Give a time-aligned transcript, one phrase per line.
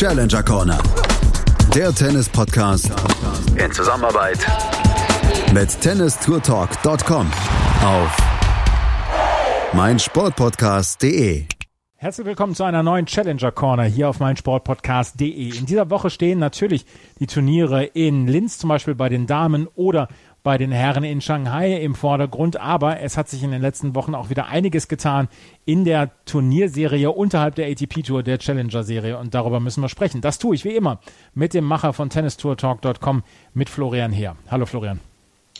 [0.00, 0.82] Challenger Corner.
[1.74, 2.90] Der Tennis-Podcast
[3.62, 4.38] in Zusammenarbeit
[5.52, 7.30] mit tennistourtalk.com
[7.84, 8.16] auf
[9.74, 11.44] meinsportpodcast.de.
[11.96, 15.58] Herzlich willkommen zu einer neuen Challenger Corner hier auf meinsportpodcast.de.
[15.58, 16.86] In dieser Woche stehen natürlich
[17.18, 20.08] die Turniere in Linz zum Beispiel bei den Damen oder
[20.42, 24.14] bei den Herren in Shanghai im Vordergrund, aber es hat sich in den letzten Wochen
[24.14, 25.28] auch wieder einiges getan
[25.64, 30.20] in der Turnierserie unterhalb der ATP Tour, der Challenger Serie und darüber müssen wir sprechen.
[30.20, 31.00] Das tue ich wie immer
[31.34, 33.22] mit dem Macher von tennistourtalk.com
[33.54, 34.36] mit Florian Heer.
[34.50, 35.00] Hallo Florian.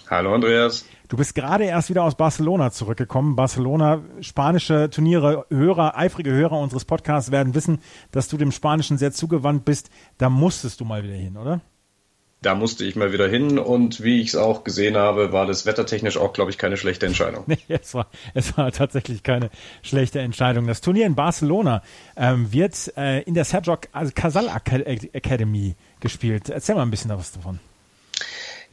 [0.08, 0.86] Hallo Andreas.
[1.08, 3.36] Du bist gerade erst wieder aus Barcelona zurückgekommen.
[3.36, 7.78] Barcelona, spanische Turniere, Hörer, eifrige Hörer unseres Podcasts werden wissen,
[8.10, 9.90] dass du dem Spanischen sehr zugewandt bist.
[10.18, 11.60] Da musstest du mal wieder hin, oder?
[12.42, 15.66] Da musste ich mal wieder hin und wie ich es auch gesehen habe, war das
[15.66, 17.44] wettertechnisch auch, glaube ich, keine schlechte Entscheidung.
[17.50, 19.50] Nee, es war, es war tatsächlich keine
[19.82, 20.66] schlechte Entscheidung.
[20.66, 21.82] Das Turnier in Barcelona
[22.16, 23.76] ähm, wird äh, in der Sergio
[24.14, 26.48] Casal Academy gespielt.
[26.48, 27.58] Erzähl mal ein bisschen was davon.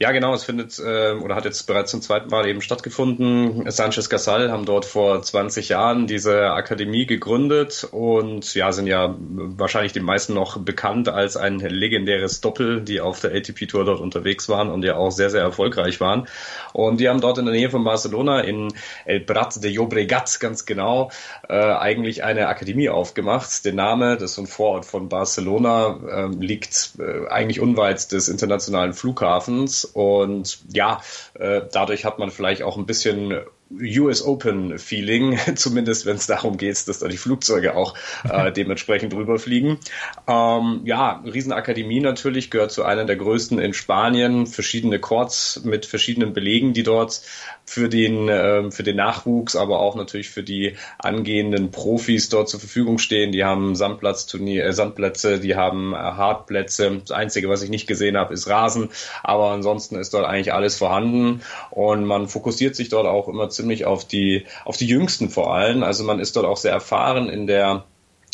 [0.00, 3.68] Ja, genau, es findet äh, oder hat jetzt bereits zum zweiten Mal eben stattgefunden.
[3.68, 9.92] Sanchez Casal haben dort vor 20 Jahren diese Akademie gegründet und ja, sind ja wahrscheinlich
[9.92, 14.48] den meisten noch bekannt als ein legendäres Doppel, die auf der ATP Tour dort unterwegs
[14.48, 16.28] waren und ja auch sehr, sehr erfolgreich waren.
[16.72, 18.68] Und die haben dort in der Nähe von Barcelona in
[19.04, 21.10] El Prat de Llobregat ganz genau
[21.48, 23.64] äh, eigentlich eine Akademie aufgemacht.
[23.64, 26.92] Der Name, das ist ein Vorort von Barcelona, äh, liegt
[27.30, 31.00] eigentlich unweit des internationalen Flughafens und ja,
[31.34, 36.56] äh, dadurch hat man vielleicht auch ein bisschen US Open Feeling, zumindest wenn es darum
[36.56, 37.94] geht, dass da die Flugzeuge auch
[38.28, 39.78] äh, dementsprechend rüberfliegen.
[40.26, 44.46] Ähm, ja, Riesenakademie natürlich gehört zu einer der größten in Spanien.
[44.46, 47.20] Verschiedene Courts mit verschiedenen Belegen, die dort
[47.68, 52.60] für den äh, für den Nachwuchs, aber auch natürlich für die angehenden Profis dort zur
[52.60, 53.32] Verfügung stehen.
[53.32, 57.00] Die haben Sandplatzturnier, äh, Sandplätze, die haben äh, Hartplätze.
[57.00, 58.88] Das Einzige, was ich nicht gesehen habe, ist Rasen,
[59.22, 63.84] aber ansonsten ist dort eigentlich alles vorhanden und man fokussiert sich dort auch immer ziemlich
[63.84, 65.82] auf die, auf die Jüngsten vor allem.
[65.82, 67.84] Also man ist dort auch sehr erfahren in der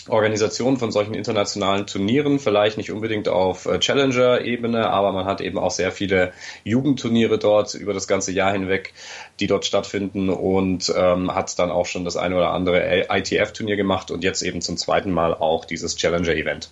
[0.08, 5.56] Organisation von solchen internationalen Turnieren, vielleicht nicht unbedingt auf äh, Challenger-Ebene, aber man hat eben
[5.58, 8.92] auch sehr viele Jugendturniere dort über das ganze Jahr hinweg,
[9.40, 14.10] die dort stattfinden und ähm, hat dann auch schon das eine oder andere ITF-Turnier gemacht
[14.10, 16.68] und jetzt eben zum zweiten Mal auch dieses Challenger-Event.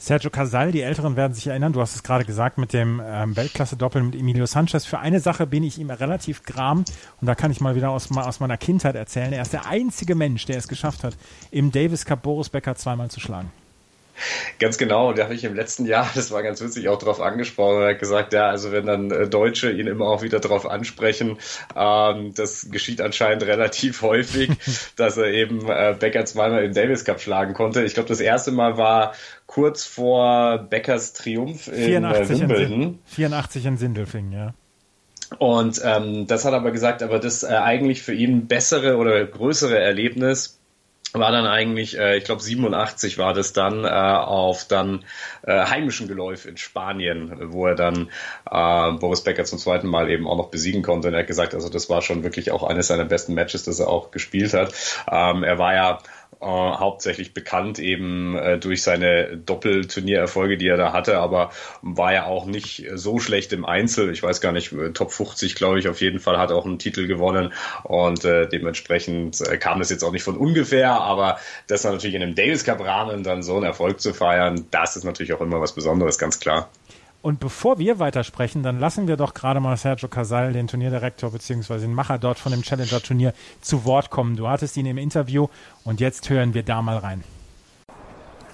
[0.00, 3.36] Sergio Casal, die Älteren werden sich erinnern, du hast es gerade gesagt, mit dem ähm,
[3.36, 4.86] Weltklasse-Doppel mit Emilio Sanchez.
[4.86, 6.84] Für eine Sache bin ich ihm relativ gram
[7.20, 9.32] und da kann ich mal wieder aus, aus meiner Kindheit erzählen.
[9.32, 11.16] Er ist der einzige Mensch, der es geschafft hat,
[11.50, 13.50] im Davis Cup Boris Becker zweimal zu schlagen.
[14.58, 17.82] Ganz genau, da habe ich im letzten Jahr, das war ganz witzig, auch drauf angesprochen.
[17.82, 21.38] Er hat gesagt, ja, also wenn dann äh, Deutsche ihn immer auch wieder drauf ansprechen,
[21.76, 24.50] ähm, das geschieht anscheinend relativ häufig,
[24.96, 27.84] dass er eben äh, Becker zweimal im Davis Cup schlagen konnte.
[27.84, 29.14] Ich glaube, das erste Mal war
[29.46, 32.82] kurz vor Beckers Triumph in äh, Wimbledon.
[32.82, 34.54] In 84 in Sindelfingen, ja.
[35.36, 39.78] Und ähm, das hat aber gesagt, aber das äh, eigentlich für ihn bessere oder größere
[39.78, 40.57] Erlebnis
[41.12, 45.04] war dann eigentlich, äh, ich glaube 87 war das dann äh, auf dann
[45.42, 48.08] äh, heimischen Geläuf in Spanien, wo er dann
[48.50, 51.08] äh, Boris Becker zum zweiten Mal eben auch noch besiegen konnte.
[51.08, 53.80] Und er hat gesagt, also das war schon wirklich auch eines seiner besten Matches, das
[53.80, 54.74] er auch gespielt hat.
[55.10, 55.98] Ähm, er war ja
[56.40, 61.50] äh, hauptsächlich bekannt eben äh, durch seine Doppelturniererfolge, die er da hatte, aber
[61.82, 64.12] war ja auch nicht so schlecht im Einzel.
[64.12, 66.78] Ich weiß gar nicht, äh, Top 50, glaube ich, auf jeden Fall hat auch einen
[66.78, 71.84] Titel gewonnen und äh, dementsprechend äh, kam das jetzt auch nicht von ungefähr, aber das
[71.84, 75.32] natürlich in einem Davis Cup Rahmen dann so einen Erfolg zu feiern, das ist natürlich
[75.32, 76.68] auch immer was Besonderes, ganz klar.
[77.20, 81.78] Und bevor wir weitersprechen, dann lassen wir doch gerade mal Sergio Casal, den Turnierdirektor bzw.
[81.78, 84.36] den Macher dort von dem Challenger-Turnier, zu Wort kommen.
[84.36, 85.48] Du hattest ihn im Interview
[85.84, 87.24] und jetzt hören wir da mal rein.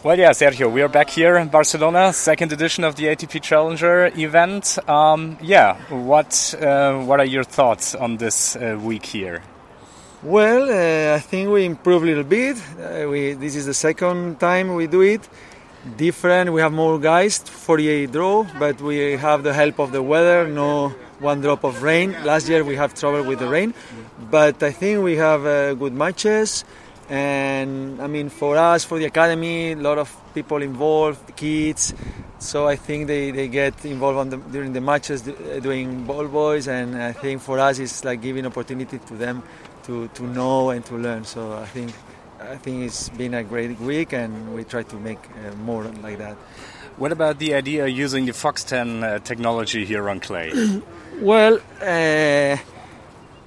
[0.03, 4.13] Well, yeah, Sergio, we are back here in Barcelona, second edition of the ATP Challenger
[4.19, 4.79] event.
[4.87, 9.41] Um, yeah, what uh, what are your thoughts on this uh, week here?
[10.23, 12.59] Well, uh, I think we improved a little bit.
[12.79, 15.27] Uh, we, this is the second time we do it.
[15.97, 16.53] Different.
[16.53, 20.49] We have more guys, 48 draw, but we have the help of the weather.
[20.49, 20.91] No
[21.21, 22.13] one drop of rain.
[22.25, 23.75] Last year we have trouble with the rain,
[24.31, 26.65] but I think we have uh, good matches.
[27.09, 31.95] And I mean, for us, for the academy, a lot of people involved, kids.
[32.39, 36.97] So I think they, they get involved the, during the matches doing ball boys, and
[36.97, 39.43] I think for us it's like giving opportunity to them
[39.85, 41.25] to, to know and to learn.
[41.25, 41.93] So I think
[42.51, 46.19] I think it's been a great week, and we try to make uh, more like
[46.19, 46.37] that.
[46.97, 50.53] What about the idea of using the Fox 10 uh, technology here on clay?
[51.21, 52.57] well, uh,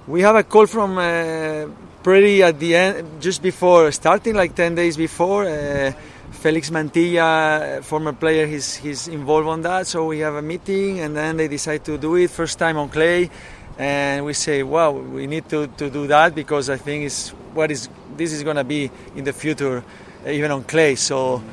[0.07, 1.67] we have a call from uh,
[2.01, 5.45] pretty at the end, just before starting, like 10 days before.
[5.45, 5.93] Uh,
[6.31, 9.87] Felix Mantilla, former player, he's, he's involved on that.
[9.87, 12.89] So we have a meeting and then they decide to do it first time on
[12.89, 13.29] clay.
[13.77, 17.71] And we say, wow, we need to, to do that because I think it's what
[17.71, 19.83] is this is going to be in the future,
[20.25, 20.95] even on clay.
[20.95, 21.43] So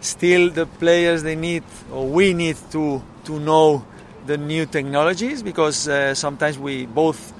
[0.00, 3.84] still the players they need or we need to to know
[4.26, 7.32] the new technologies because uh, sometimes we both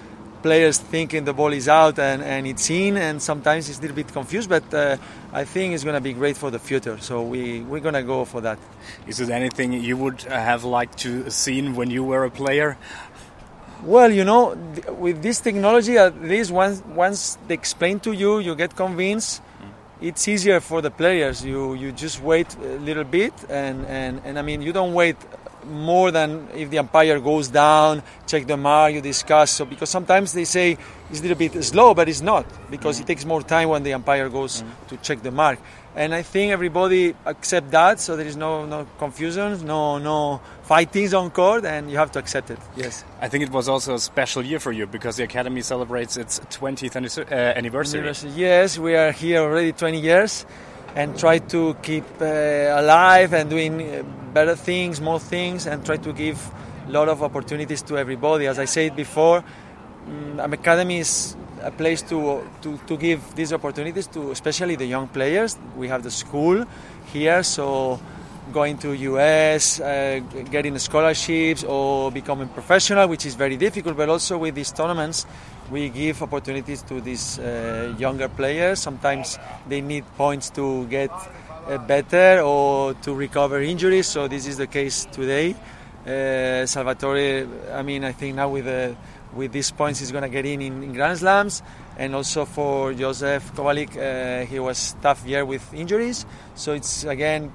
[0.42, 3.94] players thinking the ball is out and, and it's in and sometimes it's a little
[3.94, 4.96] bit confused but uh,
[5.32, 8.02] I think it's going to be great for the future so we, we're going to
[8.02, 8.58] go for that.
[9.06, 12.76] Is there anything you would have liked to seen when you were a player?
[13.84, 14.56] Well, you know,
[14.98, 19.42] with this technology, at least once, once they explain to you, you get convinced
[20.02, 21.44] it's easier for the players.
[21.44, 25.16] You you just wait a little bit, and, and, and I mean, you don't wait
[25.64, 29.52] more than if the umpire goes down, check the mark, you discuss.
[29.52, 30.76] So because sometimes they say
[31.08, 33.02] it's a little bit slow, but it's not because mm.
[33.02, 34.88] it takes more time when the umpire goes mm.
[34.88, 35.60] to check the mark.
[35.94, 41.12] And I think everybody accept that, so there is no no confusion, no no fightings
[41.12, 42.58] on court, and you have to accept it.
[42.76, 43.04] Yes.
[43.20, 46.40] I think it was also a special year for you because the academy celebrates its
[46.40, 48.10] 20th uh, anniversary.
[48.34, 50.46] Yes, we are here already 20 years
[50.94, 54.02] and try to keep uh, alive and doing uh,
[54.32, 56.38] better things, more things, and try to give
[56.88, 58.46] a lot of opportunities to everybody.
[58.46, 59.44] As I said before,
[60.06, 65.08] um, Academy is a place to, to, to give these opportunities to especially the young
[65.08, 65.56] players.
[65.76, 66.64] We have the school
[67.12, 68.00] here, so
[68.52, 70.20] going to US, uh,
[70.50, 75.26] getting scholarships or becoming professional, which is very difficult, but also with these tournaments,
[75.70, 78.80] we give opportunities to these uh, younger players.
[78.80, 79.38] Sometimes
[79.68, 84.06] they need points to get uh, better or to recover injuries.
[84.06, 85.54] So this is the case today.
[86.04, 88.96] Uh, Salvatore, I mean, I think now with the,
[89.34, 91.62] with these points he's going to get in, in, in Grand Slams,
[91.96, 96.26] and also for Josef Kovalik, uh, he was tough year with injuries.
[96.54, 97.52] So it's again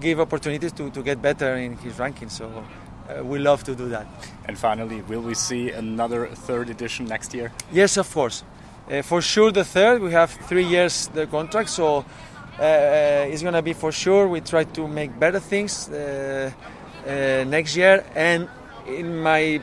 [0.00, 2.28] give opportunities to, to get better in his ranking.
[2.28, 2.64] So
[3.08, 4.06] uh, we love to do that.
[4.46, 7.52] And finally, will we see another third edition next year?
[7.72, 8.44] Yes, of course.
[8.90, 10.00] Uh, for sure, the third.
[10.00, 12.04] We have three years the contract, so
[12.58, 14.28] uh, uh it's gonna be for sure.
[14.28, 16.52] We try to make better things uh,
[17.06, 18.48] uh, next year, and
[18.86, 19.60] in my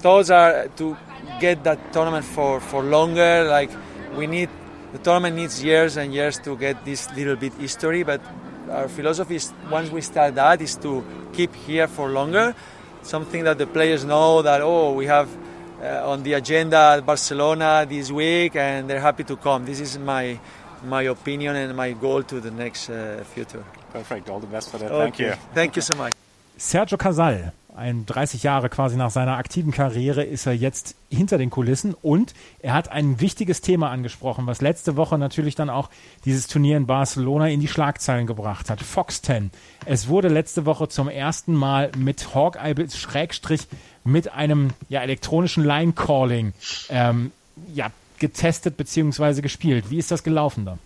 [0.00, 0.96] thoughts are to
[1.40, 3.44] get that tournament for for longer.
[3.48, 3.70] Like
[4.16, 4.50] we need
[4.92, 8.20] the tournament needs years and years to get this little bit history, but
[8.70, 12.54] our philosophy is once we start that is to keep here for longer
[13.06, 15.28] something that the players know that oh we have
[15.82, 19.64] uh, on the agenda at Barcelona this week and they're happy to come.
[19.64, 20.38] This is my
[20.84, 23.64] my opinion and my goal to the next uh, future.
[23.92, 24.28] Perfect.
[24.28, 24.90] All the best for that.
[24.90, 25.00] Okay.
[25.02, 25.32] Thank you.
[25.54, 26.14] Thank you so much.
[26.58, 31.50] Sergio Casal ein 30 Jahre quasi nach seiner aktiven Karriere ist er jetzt hinter den
[31.50, 35.90] Kulissen und er hat ein wichtiges Thema angesprochen, was letzte Woche natürlich dann auch
[36.24, 38.80] dieses Turnier in Barcelona in die Schlagzeilen gebracht hat.
[38.80, 39.50] Fox 10.
[39.84, 43.68] Es wurde letzte Woche zum ersten Mal mit Hawkeye Schrägstrich
[44.04, 46.54] mit einem ja, elektronischen Line Calling
[46.88, 47.30] ähm,
[47.74, 49.42] ja, getestet bzw.
[49.42, 49.90] gespielt.
[49.90, 50.78] Wie ist das gelaufen da?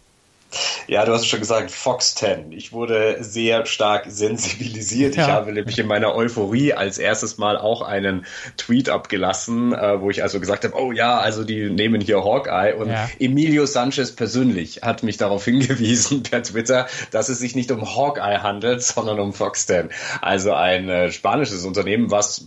[0.86, 2.52] Ja, du hast schon gesagt, Fox 10.
[2.52, 5.14] Ich wurde sehr stark sensibilisiert.
[5.14, 5.22] Ja.
[5.22, 8.26] Ich habe nämlich in meiner Euphorie als erstes Mal auch einen
[8.56, 12.74] Tweet abgelassen, äh, wo ich also gesagt habe, oh ja, also die nehmen hier Hawkeye.
[12.74, 13.08] Und ja.
[13.18, 18.42] Emilio Sanchez persönlich hat mich darauf hingewiesen per Twitter, dass es sich nicht um Hawkeye
[18.42, 19.90] handelt, sondern um Fox 10.
[20.20, 22.46] Also ein äh, spanisches Unternehmen, was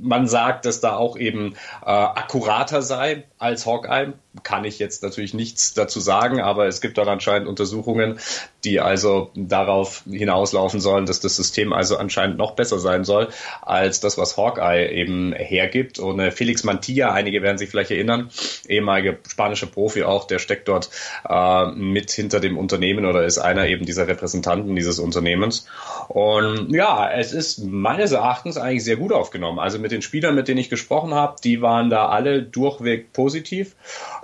[0.00, 5.34] man sagt, dass da auch eben äh, akkurater sei als Hawkeye kann ich jetzt natürlich
[5.34, 8.18] nichts dazu sagen, aber es gibt dort anscheinend Untersuchungen,
[8.64, 13.28] die also darauf hinauslaufen sollen, dass das System also anscheinend noch besser sein soll
[13.62, 15.98] als das, was Hawkeye eben hergibt.
[15.98, 18.30] Und Felix Mantilla, einige werden sich vielleicht erinnern,
[18.68, 20.90] ehemaliger spanischer Profi auch, der steckt dort
[21.28, 25.66] äh, mit hinter dem Unternehmen oder ist einer eben dieser Repräsentanten dieses Unternehmens.
[26.08, 29.58] Und ja, es ist meines Erachtens eigentlich sehr gut aufgenommen.
[29.58, 33.76] Also mit den Spielern, mit denen ich gesprochen habe, die waren da alle durchweg positiv.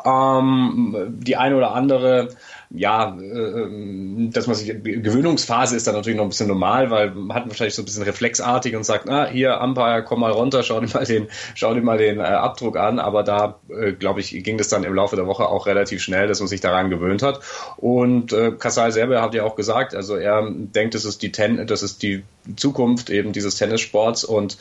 [0.04, 2.28] Ähm, die eine oder andere
[2.70, 7.36] ja, äh, dass man sich Gewöhnungsphase ist dann natürlich noch ein bisschen normal, weil man
[7.36, 10.80] hat wahrscheinlich so ein bisschen reflexartig und sagt, ah, hier Umpire, komm mal runter, schau
[10.80, 12.98] dir mal den, schau dir mal den äh, Abdruck an.
[12.98, 16.26] Aber da, äh, glaube ich, ging das dann im Laufe der Woche auch relativ schnell,
[16.26, 17.40] dass man sich daran gewöhnt hat.
[17.76, 21.66] Und äh, Kassai selber hat ja auch gesagt, also er denkt, das ist die Ten,
[21.66, 22.24] das ist die
[22.56, 24.58] Zukunft eben dieses Tennissports und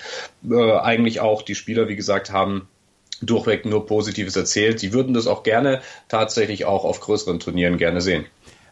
[0.49, 2.67] äh, eigentlich auch die Spieler, wie gesagt, haben
[3.21, 4.79] durchweg nur Positives erzählt.
[4.79, 8.25] Sie würden das auch gerne tatsächlich auch auf größeren Turnieren gerne sehen.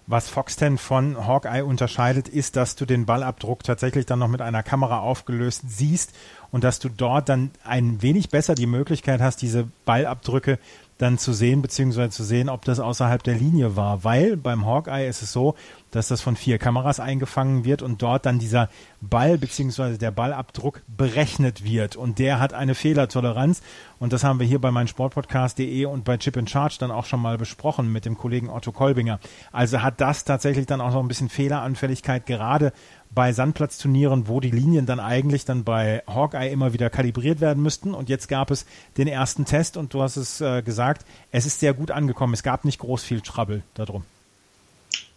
[0.06, 4.42] Was Fox 10 von Hawkeye unterscheidet, ist, dass du den Ballabdruck tatsächlich dann noch mit
[4.42, 6.14] einer Kamera aufgelöst siehst
[6.52, 10.60] und dass du dort dann ein wenig besser die Möglichkeit hast, diese Ballabdrücke
[10.98, 14.04] dann zu sehen, beziehungsweise zu sehen, ob das außerhalb der Linie war.
[14.04, 15.56] Weil beim Hawkeye ist es so,
[15.92, 18.70] dass das von vier Kameras eingefangen wird und dort dann dieser
[19.02, 21.96] Ball beziehungsweise der Ballabdruck berechnet wird.
[21.96, 23.62] Und der hat eine Fehlertoleranz.
[24.00, 27.22] Und das haben wir hier bei meinsportpodcast.de und bei Chip in Charge dann auch schon
[27.22, 29.20] mal besprochen mit dem Kollegen Otto Kolbinger.
[29.52, 32.74] Also hat das tatsächlich dann auch noch ein bisschen Fehleranfälligkeit, gerade
[33.14, 37.94] bei Sandplatzturnieren, wo die Linien dann eigentlich dann bei Hawkeye immer wieder kalibriert werden müssten.
[37.94, 38.66] Und jetzt gab es
[38.98, 42.34] den ersten Test und du hast es äh, gesagt, es ist sehr gut angekommen.
[42.34, 44.04] Es gab nicht groß viel Trouble darum.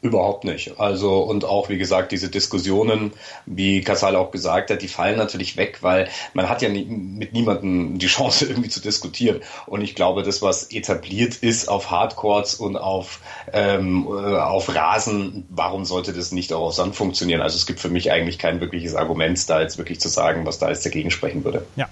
[0.02, 0.78] Überhaupt nicht.
[0.78, 3.12] Also und auch wie gesagt diese Diskussionen,
[3.46, 7.32] wie Casal auch gesagt hat, die fallen natürlich weg, weil man hat ja nie, mit
[7.32, 9.40] niemandem die Chance irgendwie zu diskutieren.
[9.66, 13.20] Und ich glaube, das was etabliert ist auf Hardcourts und auf
[13.52, 17.40] ähm, äh, auf Rasen, warum sollte das nicht auch auf Sand funktionieren?
[17.40, 20.58] Also es gibt für mich eigentlich kein wirkliches Argument, da jetzt wirklich zu sagen, was
[20.58, 21.66] da jetzt dagegen sprechen würde.
[21.74, 21.88] Ja,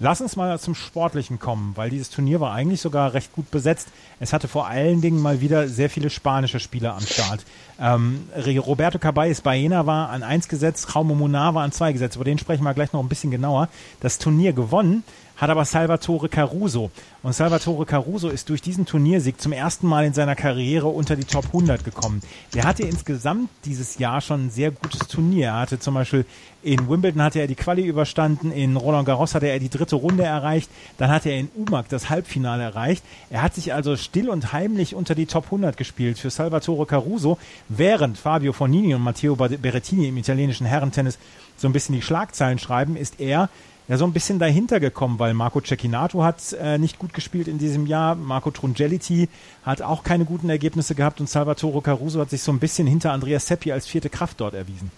[0.00, 3.88] Lass uns mal zum Sportlichen kommen, weil dieses Turnier war eigentlich sogar recht gut besetzt.
[4.18, 7.44] Es hatte vor allen Dingen mal wieder sehr viele spanische Spieler am Start.
[7.80, 12.16] Ähm, Roberto Caballes Baena war an 1 gesetzt, Jaume Munar war an 2 gesetzt.
[12.16, 13.68] Über den sprechen wir gleich noch ein bisschen genauer.
[14.00, 15.04] Das Turnier gewonnen
[15.42, 16.92] hat aber Salvatore Caruso.
[17.24, 21.24] Und Salvatore Caruso ist durch diesen Turniersieg zum ersten Mal in seiner Karriere unter die
[21.24, 22.22] Top 100 gekommen.
[22.54, 25.48] Der hatte insgesamt dieses Jahr schon ein sehr gutes Turnier.
[25.48, 26.26] Er hatte zum Beispiel
[26.62, 30.22] in Wimbledon hatte er die Quali überstanden, in Roland Garros hatte er die dritte Runde
[30.22, 33.02] erreicht, dann hatte er in Umag das Halbfinale erreicht.
[33.30, 37.36] Er hat sich also still und heimlich unter die Top 100 gespielt für Salvatore Caruso,
[37.68, 41.18] während Fabio Fornini und Matteo Berrettini im italienischen Herrentennis
[41.56, 43.48] so ein bisschen die Schlagzeilen schreiben, ist er
[43.92, 47.58] ja so ein bisschen dahinter gekommen, weil Marco Cecchinato hat äh, nicht gut gespielt in
[47.58, 49.28] diesem Jahr, Marco Trungeliti
[49.64, 53.12] hat auch keine guten Ergebnisse gehabt und Salvatore Caruso hat sich so ein bisschen hinter
[53.12, 54.90] Andreas Seppi als vierte Kraft dort erwiesen.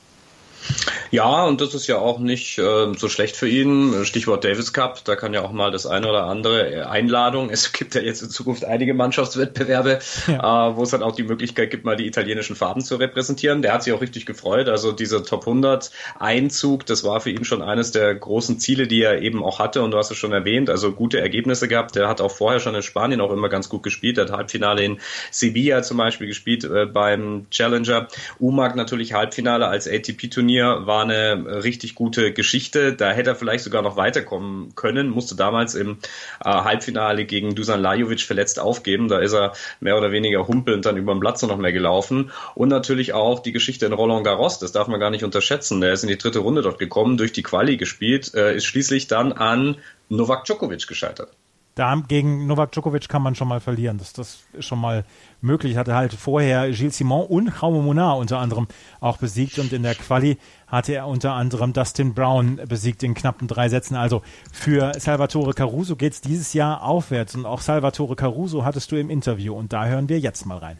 [1.14, 4.04] Ja, und das ist ja auch nicht äh, so schlecht für ihn.
[4.04, 7.50] Stichwort Davis Cup, da kann ja auch mal das eine oder andere Einladung.
[7.50, 10.70] Es gibt ja jetzt in Zukunft einige Mannschaftswettbewerbe, ja.
[10.70, 13.62] äh, wo es dann auch die Möglichkeit gibt, mal die italienischen Farben zu repräsentieren.
[13.62, 14.68] Der hat sich auch richtig gefreut.
[14.68, 19.00] Also dieser Top 100 Einzug, das war für ihn schon eines der großen Ziele, die
[19.00, 19.84] er eben auch hatte.
[19.84, 21.94] Und du hast es schon erwähnt, also gute Ergebnisse gehabt.
[21.94, 24.18] Der hat auch vorher schon in Spanien auch immer ganz gut gespielt.
[24.18, 24.98] Er hat Halbfinale in
[25.30, 28.08] Sevilla zum Beispiel gespielt äh, beim Challenger.
[28.40, 32.94] UMAG natürlich Halbfinale als ATP-Turnier war eine richtig gute Geschichte.
[32.94, 35.98] Da hätte er vielleicht sogar noch weiterkommen können, musste damals im
[36.44, 39.08] äh, Halbfinale gegen Dusan Lajovic verletzt aufgeben.
[39.08, 42.30] Da ist er mehr oder weniger humpelnd dann über den Platz noch mehr gelaufen.
[42.54, 45.80] Und natürlich auch die Geschichte in Roland Garros, das darf man gar nicht unterschätzen.
[45.80, 49.06] Der ist in die dritte Runde dort gekommen, durch die Quali gespielt, äh, ist schließlich
[49.06, 49.76] dann an
[50.08, 51.30] Novak Djokovic gescheitert
[51.74, 53.98] da gegen Novak Djokovic kann man schon mal verlieren.
[53.98, 55.04] Das, das ist schon mal
[55.40, 55.76] möglich.
[55.76, 58.68] Hatte halt vorher Gilles Simon und Jaume Munar unter anderem
[59.00, 60.38] auch besiegt und in der Quali
[60.74, 63.96] hatte er unter anderem Dustin Brown besiegt in knappen drei Sätzen.
[63.96, 68.96] Also für Salvatore Caruso geht es dieses Jahr aufwärts und auch Salvatore Caruso hattest du
[68.96, 70.78] im Interview und da hören wir jetzt mal rein.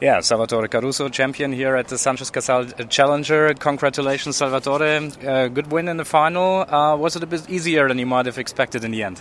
[0.00, 3.52] Yeah, Salvatore Caruso, champion here at the Sanchez Casal Challenger.
[3.54, 5.10] Congratulations, Salvatore.
[5.26, 6.64] Uh, good win in the final.
[6.68, 9.20] Uh, was it a bit easier than you might have expected in the end?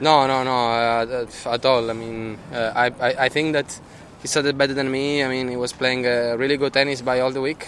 [0.00, 1.90] No, no, no, uh, at all.
[1.90, 3.80] I mean, uh, I, I, I, think that
[4.20, 5.24] he started better than me.
[5.24, 7.66] I mean, he was playing really good tennis by all the week.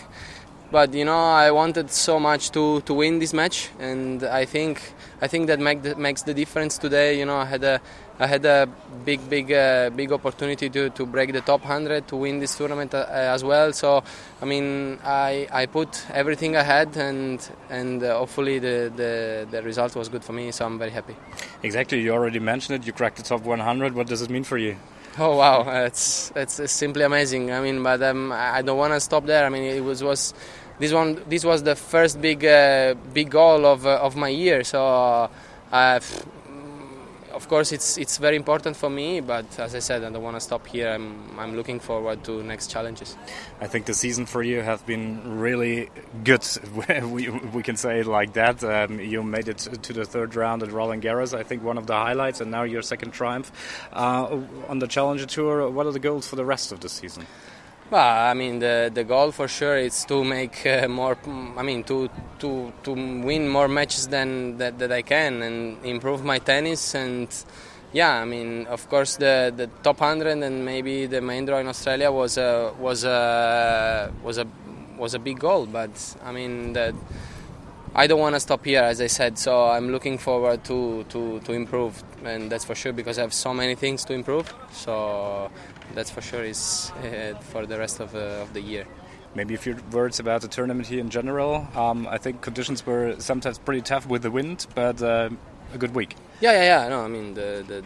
[0.74, 4.82] But you know, I wanted so much to, to win this match, and I think
[5.22, 7.16] I think that make the, makes the difference today.
[7.16, 7.80] You know, I had a
[8.18, 8.68] I had a
[9.04, 12.92] big, big, uh, big opportunity to, to break the top 100 to win this tournament
[12.92, 13.72] uh, as well.
[13.72, 14.02] So,
[14.42, 17.38] I mean, I, I put everything I had, and
[17.70, 20.50] and uh, hopefully the, the the result was good for me.
[20.50, 21.14] So I'm very happy.
[21.62, 22.84] Exactly, you already mentioned it.
[22.84, 23.94] You cracked the top 100.
[23.94, 24.74] What does it mean for you?
[25.16, 27.52] Oh wow, it's it's, simply amazing.
[27.52, 29.46] I mean, but um, I don't want to stop there.
[29.46, 30.34] I mean, it was was
[30.78, 31.22] this one.
[31.28, 34.64] This was the first big uh, big goal of uh, of my year.
[34.64, 35.30] So.
[35.72, 36.00] Uh,
[37.34, 39.20] of course, it's it's very important for me.
[39.20, 40.90] But as I said, I don't want to stop here.
[40.90, 43.16] I'm I'm looking forward to next challenges.
[43.60, 45.90] I think the season for you has been really
[46.22, 46.46] good.
[47.02, 48.62] we, we can say it like that.
[48.62, 51.36] Um, you made it to the third round at Roland Garros.
[51.36, 53.50] I think one of the highlights, and now your second triumph
[53.92, 55.68] uh, on the Challenger Tour.
[55.70, 57.26] What are the goals for the rest of the season?
[57.90, 61.16] Well, I mean, the the goal for sure is to make uh, more.
[61.56, 62.08] I mean, to
[62.40, 67.28] to to win more matches than that, that I can and improve my tennis and.
[67.92, 71.68] Yeah, I mean, of course, the, the top hundred and maybe the main draw in
[71.68, 74.46] Australia was a was a was a
[74.98, 75.66] was a big goal.
[75.66, 76.92] But I mean, the,
[77.94, 79.38] I don't want to stop here, as I said.
[79.38, 83.32] So I'm looking forward to, to, to improve, and that's for sure because I have
[83.32, 84.52] so many things to improve.
[84.72, 85.48] So
[85.94, 88.86] that's for sure is uh, for the rest of, uh, of the year.
[89.34, 91.66] Maybe a few words about the tournament here in general.
[91.74, 95.30] Um, I think conditions were sometimes pretty tough with the wind, but uh,
[95.72, 96.14] a good week.
[96.40, 96.88] Yeah, yeah, yeah.
[96.88, 97.84] No, I mean the, the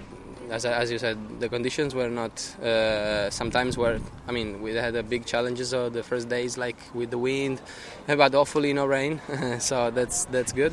[0.50, 2.33] as, as you said, the conditions were not.
[2.61, 4.00] Uh, sometimes were.
[4.26, 7.61] I mean, we had a big challenges of the first days, like with the wind,
[8.07, 9.21] but hopefully no rain.
[9.59, 10.73] so that's that's good.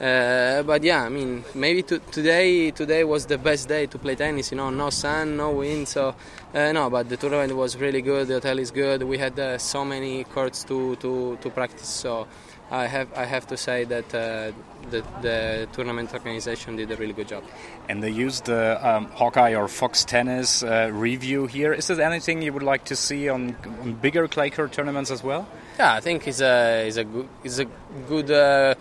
[0.00, 4.14] Uh, but yeah, I mean, maybe to, today today was the best day to play
[4.14, 4.50] tennis.
[4.50, 5.88] You know, no sun, no wind.
[5.88, 6.14] So
[6.54, 8.28] uh, no, but the tournament was really good.
[8.28, 9.02] The hotel is good.
[9.02, 11.88] We had uh, so many courts to, to, to practice.
[11.88, 12.28] So
[12.70, 14.52] I have I have to say that uh,
[14.90, 17.44] the, the tournament organization did a really good job.
[17.88, 21.72] And they used the um, Hawkeye or Fox Tennis uh, review here.
[21.72, 25.24] Is there anything you would like to see on, on bigger clay court tournaments as
[25.24, 25.48] well?
[25.78, 27.66] Yeah, I think it's a it's a good it's a
[28.08, 28.76] good.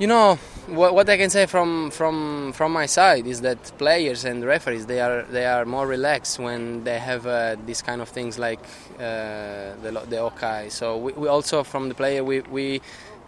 [0.00, 0.36] You know
[0.68, 4.86] what, what I can say from from from my side is that players and referees
[4.86, 8.60] they are they are more relaxed when they have uh, these kind of things like
[8.98, 10.70] uh, the the okay.
[10.70, 12.80] So we, we, also from the player we, we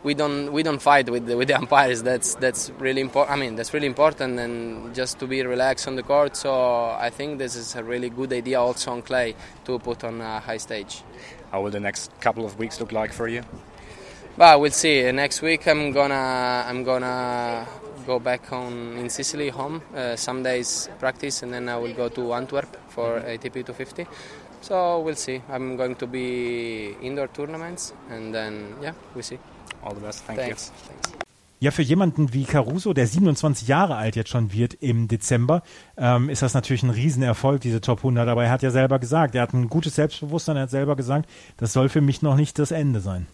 [0.02, 2.02] we don't we don't fight with the, with the umpires.
[2.02, 3.36] That's that's really important.
[3.36, 6.36] I mean that's really important and just to be relaxed on the court.
[6.38, 6.52] So
[6.98, 9.34] I think this is a really good idea also on clay
[9.66, 11.02] to put on a high stage.
[11.50, 13.42] How will the next couple of weeks look like for you?
[14.36, 15.12] But we'll see.
[15.12, 17.66] Next week I'm gonna I'm gonna
[18.06, 19.82] go back home in Sicily home.
[19.94, 24.06] Uh, some days practice and then I will go to Antwerp for ATP 250.
[24.62, 25.42] So we'll see.
[25.50, 29.38] I'm going to be indoor tournaments and then yeah, we'll see.
[29.82, 30.24] All the best.
[30.24, 30.68] Thank Thanks.
[30.68, 30.88] you.
[30.88, 31.12] Thanks.
[31.60, 35.62] Ja, für jemanden wie Caruso, der 27 Jahre alt jetzt schon wird im Dezember,
[35.96, 38.26] ähm, ist das natürlich ein Riesenerfolg, diese Top 100.
[38.28, 41.28] Aber er hat ja selber gesagt, er hat ein gutes Selbstbewusstsein, er hat selber gesagt,
[41.58, 43.28] das soll für mich noch nicht das Ende sein.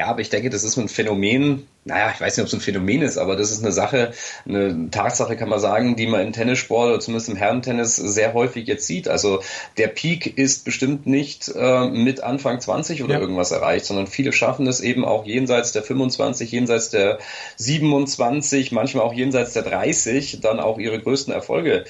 [0.00, 2.62] Ja, aber ich denke, das ist ein Phänomen, naja, ich weiß nicht, ob es ein
[2.62, 4.12] Phänomen ist, aber das ist eine Sache,
[4.48, 8.66] eine Tatsache kann man sagen, die man im Tennissport oder zumindest im Herrentennis sehr häufig
[8.66, 9.08] jetzt sieht.
[9.08, 9.42] Also
[9.76, 13.20] der Peak ist bestimmt nicht äh, mit Anfang 20 oder ja.
[13.20, 17.18] irgendwas erreicht, sondern viele schaffen es eben auch jenseits der 25, jenseits der
[17.56, 21.84] 27, manchmal auch jenseits der 30, dann auch ihre größten Erfolge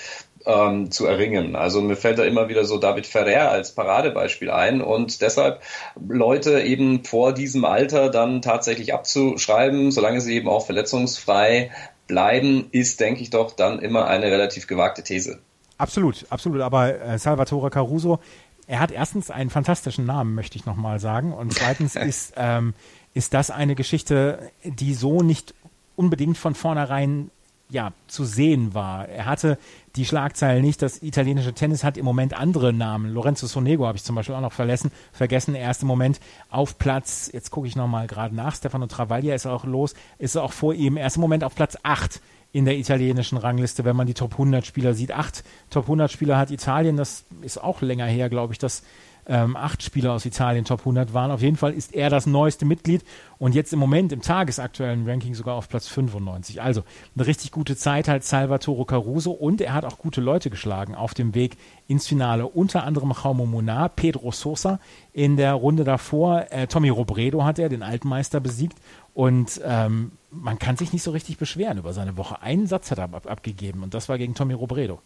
[0.46, 1.56] ähm, zu erringen.
[1.56, 5.60] Also mir fällt da immer wieder so David Ferrer als Paradebeispiel ein und deshalb
[6.08, 11.70] Leute eben vor diesem Alter dann tatsächlich abzuschreiben, solange sie eben auch verletzungsfrei
[12.06, 15.38] bleiben, ist, denke ich doch, dann immer eine relativ gewagte These.
[15.78, 16.60] Absolut, absolut.
[16.60, 18.18] Aber äh, Salvatore Caruso,
[18.66, 21.32] er hat erstens einen fantastischen Namen, möchte ich nochmal sagen.
[21.32, 22.74] Und zweitens ist, ähm,
[23.14, 25.54] ist das eine Geschichte, die so nicht
[25.96, 27.30] unbedingt von vornherein
[27.70, 29.08] ja, zu sehen war.
[29.08, 29.58] Er hatte
[29.96, 30.82] die Schlagzeile nicht.
[30.82, 33.12] Das italienische Tennis hat im Moment andere Namen.
[33.12, 34.90] Lorenzo Sonego habe ich zum Beispiel auch noch vergessen.
[35.12, 39.34] Vergessen, er ist im Moment auf Platz, jetzt gucke ich nochmal gerade nach, Stefano Travaglia
[39.34, 40.96] ist auch los, ist auch vor ihm.
[40.96, 42.20] Er ist im Moment auf Platz 8
[42.52, 45.12] in der italienischen Rangliste, wenn man die Top 100 Spieler sieht.
[45.12, 48.82] Acht Top 100 Spieler hat Italien, das ist auch länger her, glaube ich, dass
[49.30, 51.30] ähm, acht Spieler aus Italien Top 100 waren.
[51.30, 53.04] Auf jeden Fall ist er das neueste Mitglied
[53.38, 56.60] und jetzt im Moment im tagesaktuellen Ranking sogar auf Platz 95.
[56.60, 56.82] Also
[57.14, 61.14] eine richtig gute Zeit halt Salvatore Caruso und er hat auch gute Leute geschlagen auf
[61.14, 62.48] dem Weg ins Finale.
[62.48, 64.80] Unter anderem Jaume Munar, Pedro Sosa
[65.12, 66.46] in der Runde davor.
[66.50, 68.78] Äh, Tommy Robredo hat er, den Altmeister, besiegt
[69.14, 72.42] und ähm, man kann sich nicht so richtig beschweren über seine Woche.
[72.42, 75.00] Einen Satz hat er ab abgegeben und das war gegen Tommy Robredo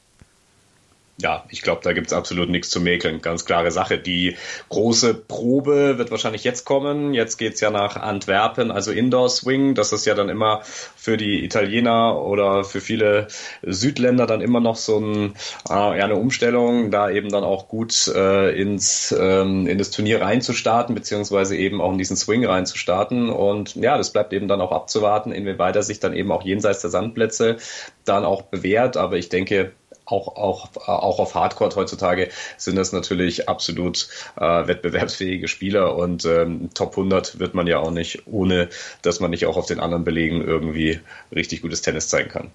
[1.17, 3.21] ja, ich glaube, da gibt's absolut nichts zu mäkeln.
[3.21, 3.99] Ganz klare Sache.
[3.99, 4.37] Die
[4.69, 7.15] große Probe wird wahrscheinlich jetzt kommen.
[7.15, 9.77] Jetzt geht's ja nach Antwerpen, also Indoor Swing.
[9.77, 10.63] Das ist ja dann immer
[10.97, 13.29] für die Italiener oder für viele
[13.63, 15.35] Südländer dann immer noch so ein,
[15.69, 20.97] äh, eine Umstellung, da eben dann auch gut äh, ins, ähm, in das Turnier reinzustarten,
[20.97, 23.31] beziehungsweise eben auch in diesen Swing reinzustarten.
[23.31, 26.81] Und ja, das bleibt eben dann auch abzuwarten, inwieweit er sich dann eben auch jenseits
[26.81, 27.59] der Sandplätze
[28.05, 28.97] dann auch bewährt.
[28.97, 29.73] Aber ich denke,
[30.07, 36.71] auch, auch, auch auf Hardcore heutzutage sind das natürlich absolut äh, wettbewerbsfähige Spieler und ähm,
[36.75, 38.69] Top 100 wird man ja auch nicht, ohne
[39.03, 41.01] dass man nicht auch auf den anderen Belegen irgendwie
[41.35, 42.51] richtig gutes Tennis zeigen kann.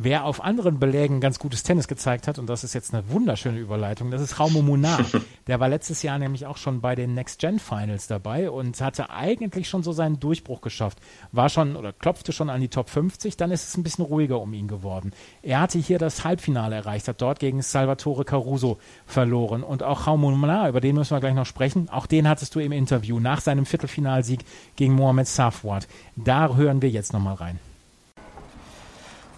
[0.00, 3.58] Wer auf anderen Belägen ganz gutes Tennis gezeigt hat, und das ist jetzt eine wunderschöne
[3.58, 5.04] Überleitung, das ist Raumo Munar.
[5.48, 9.10] Der war letztes Jahr nämlich auch schon bei den Next Gen Finals dabei und hatte
[9.10, 11.00] eigentlich schon so seinen Durchbruch geschafft.
[11.32, 14.40] War schon oder klopfte schon an die Top 50, dann ist es ein bisschen ruhiger
[14.40, 15.12] um ihn geworden.
[15.42, 19.64] Er hatte hier das Halbfinale erreicht, hat dort gegen Salvatore Caruso verloren.
[19.64, 22.60] Und auch Raumo Munar, über den müssen wir gleich noch sprechen, auch den hattest du
[22.60, 24.44] im Interview nach seinem Viertelfinalsieg
[24.76, 25.88] gegen Mohamed Safwat.
[26.14, 27.58] Da hören wir jetzt nochmal rein.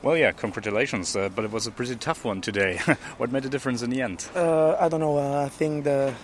[0.03, 2.79] Well, yeah, congratulations, uh, but it was a pretty tough one today.
[3.19, 4.27] what made the difference in the end?
[4.35, 5.19] Uh, I don't know.
[5.19, 6.15] Uh, I think the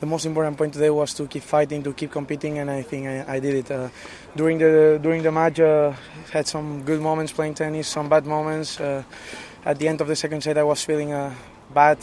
[0.00, 3.06] the most important point today was to keep fighting, to keep competing, and I think
[3.06, 3.70] I, I did it.
[3.70, 3.88] Uh,
[4.36, 5.92] during the during the match, uh,
[6.30, 8.78] had some good moments playing tennis, some bad moments.
[8.78, 9.02] Uh,
[9.64, 11.14] at the end of the second set, I was feeling
[11.72, 12.02] bad.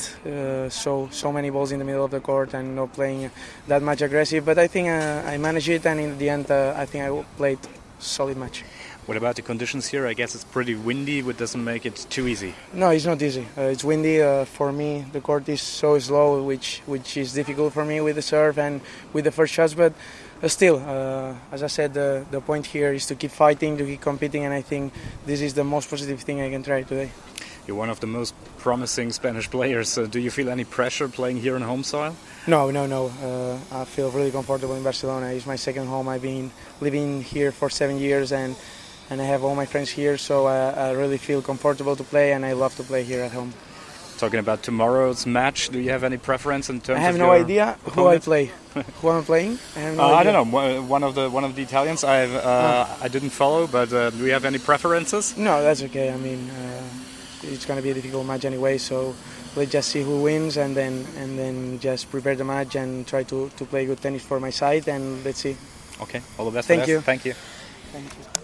[0.72, 3.30] So so many balls in the middle of the court and not playing
[3.68, 4.44] that much aggressive.
[4.46, 7.60] But I think I managed it, and in the end, I think I played
[8.00, 8.64] solid match.
[9.10, 10.06] What about the conditions here?
[10.06, 12.54] I guess it's pretty windy, which doesn't make it too easy.
[12.74, 13.48] No, it's not easy.
[13.58, 14.22] Uh, it's windy.
[14.22, 18.18] Uh, for me, the court is so slow, which which is difficult for me with
[18.18, 19.74] the serve and with the first shots.
[19.74, 19.94] But
[20.44, 23.84] uh, still, uh, as I said, the, the point here is to keep fighting, to
[23.84, 24.94] keep competing, and I think
[25.26, 27.10] this is the most positive thing I can try today.
[27.66, 29.96] You're one of the most promising Spanish players.
[29.96, 32.16] Do you feel any pressure playing here in home soil?
[32.46, 33.08] No, no, no.
[33.24, 35.34] Uh, I feel really comfortable in Barcelona.
[35.34, 36.08] It's my second home.
[36.08, 38.56] I've been living here for seven years, and
[39.10, 42.34] and I have all my friends here, so I, I really feel comfortable to play,
[42.34, 43.54] and I love to play here at home.
[44.18, 47.00] Talking about tomorrow's match, do you have any preference in terms?
[47.00, 48.52] I have of no idea who I play.
[49.02, 49.58] who I'm playing?
[49.78, 50.82] I no Uh, I don't know.
[50.82, 52.04] One- of the one of the Italians.
[52.04, 55.38] I uh, I didn't follow, but uh, do you have any preferences?
[55.38, 56.12] No, that's okay.
[56.12, 56.84] I mean, uh,
[57.44, 59.16] it's going to be a difficult match anyway, so
[59.56, 63.24] let's just see who wins, and then and then just prepare the match and try
[63.24, 65.56] to, to play good tennis for my side, and let's see.
[66.02, 66.68] Okay, all the best.
[66.68, 66.92] Thank for that.
[66.92, 67.02] you.
[67.02, 68.39] Thank you.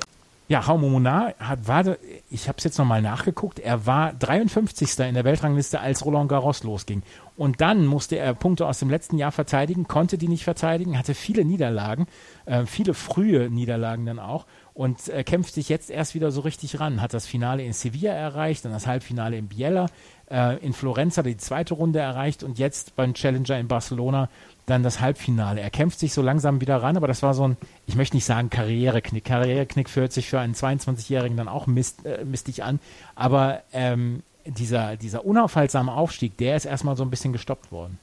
[0.47, 1.97] Ja, Jaume Munar hat, war,
[2.29, 4.99] ich habe es jetzt nochmal nachgeguckt, er war 53.
[4.99, 7.01] in der Weltrangliste, als Roland Garros losging.
[7.36, 11.15] Und dann musste er Punkte aus dem letzten Jahr verteidigen, konnte die nicht verteidigen, hatte
[11.15, 12.05] viele Niederlagen,
[12.45, 16.79] äh, viele frühe Niederlagen dann auch und äh, kämpft sich jetzt erst wieder so richtig
[16.79, 17.01] ran.
[17.01, 19.88] Hat das Finale in Sevilla erreicht, dann das Halbfinale in Biella,
[20.29, 24.29] äh, in Florenz hat er die zweite Runde erreicht und jetzt beim Challenger in Barcelona
[24.65, 25.62] dann das Halbfinale.
[25.62, 28.25] Er kämpft sich so langsam wieder ran, aber das war so ein, ich möchte nicht
[28.25, 29.25] sagen Karriereknick.
[29.25, 32.80] Karriereknick hört sich für einen 22-Jährigen dann auch mist, äh, mistig an,
[33.15, 37.99] aber ähm, dieser, dieser unaufhaltsame Aufstieg, der ist erstmal so ein bisschen gestoppt worden.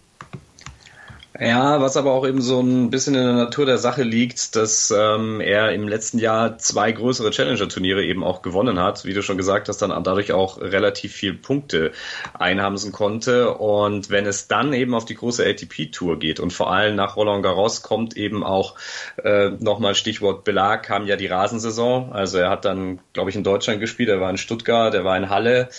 [1.44, 4.94] Ja, was aber auch eben so ein bisschen in der Natur der Sache liegt, dass
[4.96, 9.38] ähm, er im letzten Jahr zwei größere Challenger-Turniere eben auch gewonnen hat, wie du schon
[9.38, 11.90] gesagt hast, dann dadurch auch relativ viel Punkte
[12.38, 13.55] einhamsen konnte.
[13.55, 17.42] Und wenn es dann eben auf die große ATP-Tour geht und vor allem nach Roland
[17.42, 18.76] Garros kommt eben auch
[19.24, 22.12] äh, nochmal Stichwort Belag, kam ja die Rasensaison.
[22.12, 25.16] Also er hat dann, glaube ich, in Deutschland gespielt, er war in Stuttgart, er war
[25.16, 25.70] in Halle,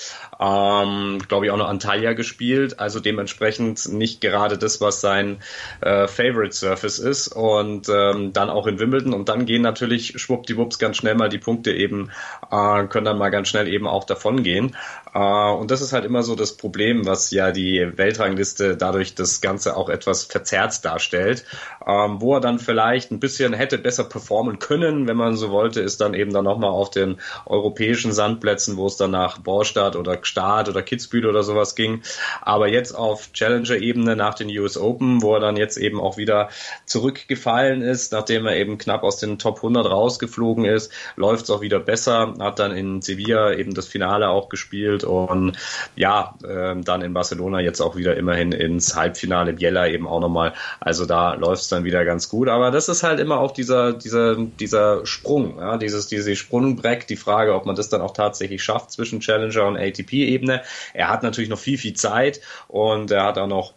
[0.44, 2.80] ähm, glaube ich auch noch Antalya gespielt.
[2.80, 5.38] Also dementsprechend nicht gerade das, was sein
[5.82, 10.80] äh, Favorite Surface ist und ähm, dann auch in Wimbledon und dann gehen natürlich schwuppdiwupps
[10.80, 12.12] ganz schnell mal die Punkte eben,
[12.52, 14.76] äh, können dann mal ganz schnell eben auch davon gehen.
[15.14, 19.40] Äh, und das ist halt immer so das Problem, was ja die Weltrangliste dadurch das
[19.40, 21.46] Ganze auch etwas verzerrt darstellt.
[21.86, 25.82] Ähm, wo er dann vielleicht ein bisschen hätte besser performen können, wenn man so wollte,
[25.82, 30.18] ist dann eben dann nochmal auf den europäischen Sandplätzen, wo es dann nach Borstadt oder
[30.34, 32.02] Gstaad oder Kitzbühel oder sowas ging.
[32.42, 36.50] Aber jetzt auf Challenger-Ebene nach den US Open, wo er dann jetzt eben auch wieder
[36.86, 41.62] zurückgefallen ist, nachdem er eben knapp aus den Top 100 rausgeflogen ist, läuft es auch
[41.62, 45.58] wieder besser, hat dann in Sevilla eben das Finale auch gespielt und
[45.96, 50.54] ja, äh, dann in Barcelona jetzt auch wieder immerhin ins Halbfinale Biella eben auch nochmal.
[50.80, 52.50] Also da läuft es dann wieder ganz gut.
[52.50, 57.16] Aber das ist halt immer auch dieser, dieser, dieser Sprung, ja, dieses, diese Sprungbreck, die
[57.16, 59.76] Frage, ob man das dann auch tatsächlich schafft zwischen Challenger und
[60.14, 60.62] ATP-Ebene.
[60.94, 63.74] Er hat natürlich noch viel, viel Zeit und er hat auch noch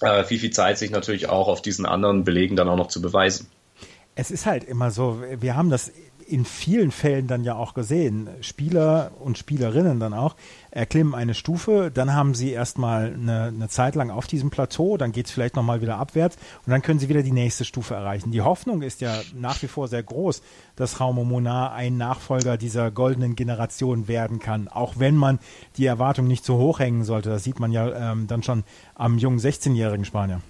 [0.00, 3.00] äh, viel, viel Zeit, sich natürlich auch auf diesen anderen Belegen dann auch noch zu
[3.00, 3.48] beweisen.
[4.14, 5.92] Es ist halt immer so, wir haben das
[6.28, 8.28] in vielen Fällen dann ja auch gesehen.
[8.42, 10.36] Spieler und Spielerinnen dann auch
[10.70, 15.12] erklimmen eine Stufe, dann haben sie erstmal eine, eine Zeit lang auf diesem Plateau, dann
[15.12, 16.36] geht es vielleicht nochmal wieder abwärts
[16.66, 18.30] und dann können sie wieder die nächste Stufe erreichen.
[18.30, 20.42] Die Hoffnung ist ja nach wie vor sehr groß,
[20.76, 25.38] dass Raume Monar ein Nachfolger dieser goldenen Generation werden kann, auch wenn man
[25.78, 27.30] die Erwartung nicht so hoch hängen sollte.
[27.30, 28.64] Das sieht man ja ähm, dann schon
[28.94, 30.42] am jungen 16-jährigen Spanier.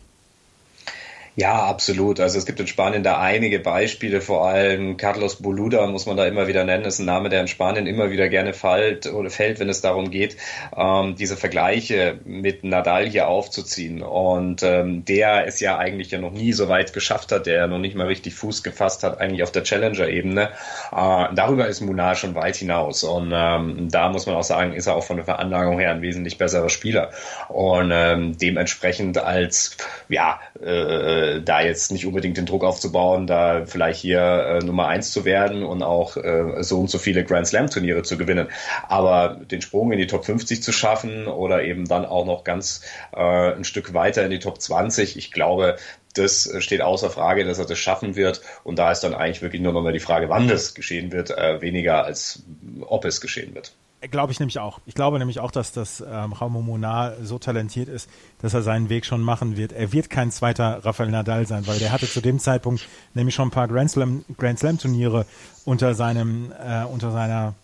[1.41, 2.19] Ja, absolut.
[2.19, 6.27] Also es gibt in Spanien da einige Beispiele, vor allem Carlos Boluda muss man da
[6.27, 9.61] immer wieder nennen, ist ein Name, der in Spanien immer wieder gerne fällt oder fällt,
[9.61, 10.37] wenn es darum geht,
[10.77, 14.03] ähm, diese Vergleiche mit Nadal hier aufzuziehen.
[14.03, 17.67] Und ähm, der es ja eigentlich ja noch nie so weit geschafft hat, der ja
[17.69, 20.49] noch nicht mal richtig Fuß gefasst hat, eigentlich auf der Challenger-Ebene.
[20.91, 23.05] Äh, darüber ist Munar schon weit hinaus.
[23.05, 26.03] Und ähm, da muss man auch sagen, ist er auch von der Veranlagung her ein
[26.03, 27.13] wesentlich besserer Spieler.
[27.47, 29.77] Und ähm, dementsprechend als
[30.09, 35.13] ja äh, da jetzt nicht unbedingt den Druck aufzubauen, da vielleicht hier äh, Nummer eins
[35.13, 38.49] zu werden und auch äh, so und so viele Grand Slam Turniere zu gewinnen.
[38.89, 42.83] Aber den Sprung in die Top 50 zu schaffen oder eben dann auch noch ganz
[43.15, 45.77] äh, ein Stück weiter in die Top 20, ich glaube,
[46.15, 48.43] das steht außer Frage, dass er das schaffen wird.
[48.65, 51.31] Und da ist dann eigentlich wirklich nur noch mal die Frage, wann das geschehen wird,
[51.31, 52.43] äh, weniger als
[52.81, 53.73] ob es geschehen wird.
[54.01, 54.79] Glaube ich nämlich auch.
[54.87, 58.09] Ich glaube nämlich auch, dass das ähm, Raumo Monar so talentiert ist,
[58.41, 59.73] dass er seinen Weg schon machen wird.
[59.73, 63.49] Er wird kein zweiter Rafael Nadal sein, weil der hatte zu dem Zeitpunkt nämlich schon
[63.49, 65.27] ein paar Grand Slam, Grand Slam Turniere
[65.65, 67.55] unter seinem, äh, unter seiner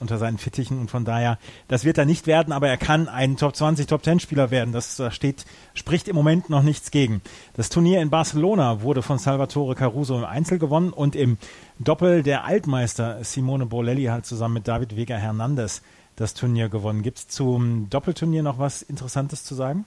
[0.00, 3.36] unter seinen Fittichen und von daher, das wird er nicht werden, aber er kann ein
[3.36, 4.72] Top 20, Top 10 Spieler werden.
[4.72, 7.22] Das steht, spricht im Moment noch nichts gegen.
[7.54, 11.38] Das Turnier in Barcelona wurde von Salvatore Caruso im Einzel gewonnen und im
[11.78, 15.82] Doppel der Altmeister Simone Bolelli hat zusammen mit David Vega Hernandez
[16.16, 17.02] das Turnier gewonnen.
[17.02, 19.84] Gibt es zum Doppelturnier noch was Interessantes zu sagen?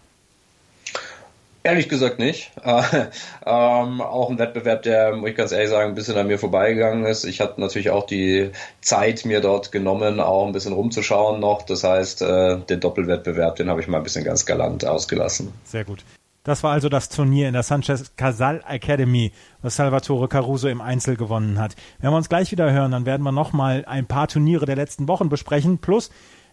[1.64, 2.52] Ehrlich gesagt nicht.
[2.64, 2.82] Äh,
[3.46, 7.06] ähm, auch ein Wettbewerb, der, muss ich ganz ehrlich sagen, ein bisschen an mir vorbeigegangen
[7.06, 7.26] ist.
[7.26, 11.64] Ich hatte natürlich auch die Zeit mir dort genommen, auch ein bisschen rumzuschauen noch.
[11.64, 15.54] Das heißt, äh, den Doppelwettbewerb, den habe ich mal ein bisschen ganz galant ausgelassen.
[15.66, 16.04] Sehr gut.
[16.44, 21.18] Das war also das Turnier in der Sanchez Casal Academy, was Salvatore Caruso im Einzel
[21.18, 21.76] gewonnen hat.
[22.00, 25.10] Wenn wir uns gleich wieder hören, dann werden wir nochmal ein paar Turniere der letzten
[25.10, 25.80] Wochen besprechen.
[25.80, 26.10] Plus,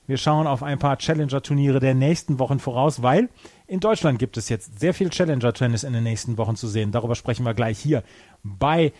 [0.06, 3.28] wir schauen auf ein paar Challenger-Turniere der nächsten Wochen voraus, weil
[3.66, 6.92] in Deutschland gibt es jetzt sehr viel Challenger-Tennis in den nächsten Wochen zu sehen.
[6.92, 8.02] Darüber sprechen wir gleich hier
[8.42, 8.92] bei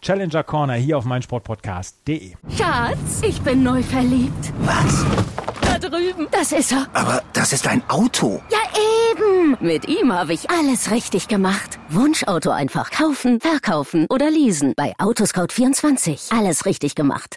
[0.00, 2.34] Challenger Corner hier auf meinsportpodcast.de.
[2.56, 4.52] Schatz, ich bin neu verliebt.
[4.60, 5.04] Was?
[5.62, 6.26] Da drüben.
[6.30, 6.86] Das ist er.
[6.92, 8.42] Aber das ist ein Auto.
[8.50, 8.58] Ja,
[9.10, 9.56] eben.
[9.60, 11.78] Mit ihm habe ich alles richtig gemacht.
[11.88, 14.74] Wunschauto einfach kaufen, verkaufen oder leasen.
[14.76, 16.36] Bei Autoscout24.
[16.36, 17.36] Alles richtig gemacht.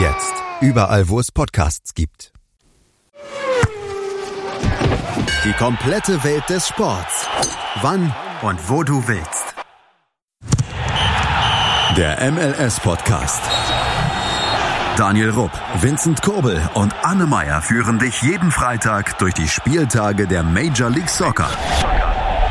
[0.00, 0.32] Jetzt.
[0.62, 2.32] Überall, wo es Podcasts gibt.
[5.44, 7.26] Die komplette Welt des Sports.
[7.82, 8.10] Wann
[8.40, 9.54] und wo du willst.
[11.98, 13.42] Der MLS-Podcast.
[14.96, 20.42] Daniel Rupp, Vincent Kurbel und Anne Meyer führen dich jeden Freitag durch die Spieltage der
[20.42, 21.50] Major League Soccer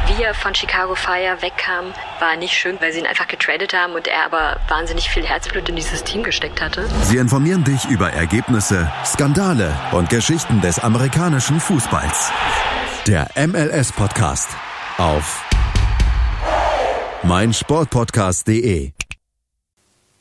[0.10, 3.94] wie er von Chicago Fire wegkam, war nicht schön, weil sie ihn einfach getradet haben
[3.94, 6.88] und er aber wahnsinnig viel Herzblut in dieses Team gesteckt hatte.
[7.04, 12.32] Sie informieren dich über Ergebnisse, Skandale und Geschichten des amerikanischen Fußballs.
[13.08, 14.50] Der MLS Podcast
[14.98, 15.46] auf
[17.24, 18.94] meinsportpodcast.de.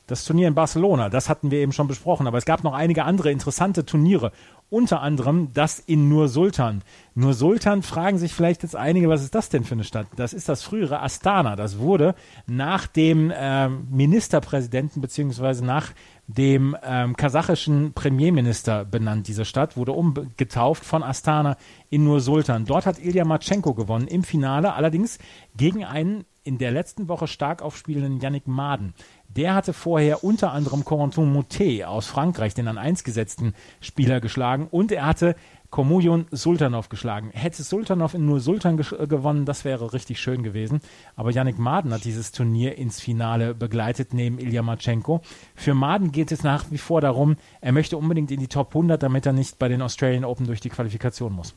[0.07, 3.05] Das Turnier in Barcelona, das hatten wir eben schon besprochen, aber es gab noch einige
[3.05, 4.33] andere interessante Turniere
[4.71, 6.83] unter anderem das in Nur Sultan.
[7.15, 10.07] Nur Sultan fragen sich vielleicht jetzt einige, was ist das denn für eine Stadt?
[10.17, 11.57] Das ist das frühere Astana.
[11.57, 12.15] Das wurde
[12.47, 15.93] nach dem äh, Ministerpräsidenten beziehungsweise nach
[16.27, 19.29] dem ähm, kasachischen Premierminister benannt.
[19.29, 21.57] Diese Stadt wurde umgetauft von Astana
[21.89, 22.67] in Nur Sultan.
[22.67, 25.19] Dort hat Ilya Matschenko gewonnen im Finale, allerdings
[25.57, 28.95] gegen einen in der letzten Woche stark aufspielenden Yannick Maden.
[29.39, 34.67] Der hatte vorher unter anderem Corentin Moutet aus Frankreich, den an 1 gesetzten Spieler, geschlagen
[34.69, 35.37] und er hatte
[35.71, 37.31] Komujon Sultanov geschlagen.
[37.33, 40.81] Hätte Sultanov in nur Sultan äh, gewonnen, das wäre richtig schön gewesen.
[41.15, 45.21] Aber Yannick Maden hat dieses Turnier ins Finale begleitet, neben Ilya Matschenko.
[45.55, 49.01] Für Maden geht es nach wie vor darum, er möchte unbedingt in die Top 100,
[49.01, 51.55] damit er nicht bei den Australian Open durch die Qualifikation muss.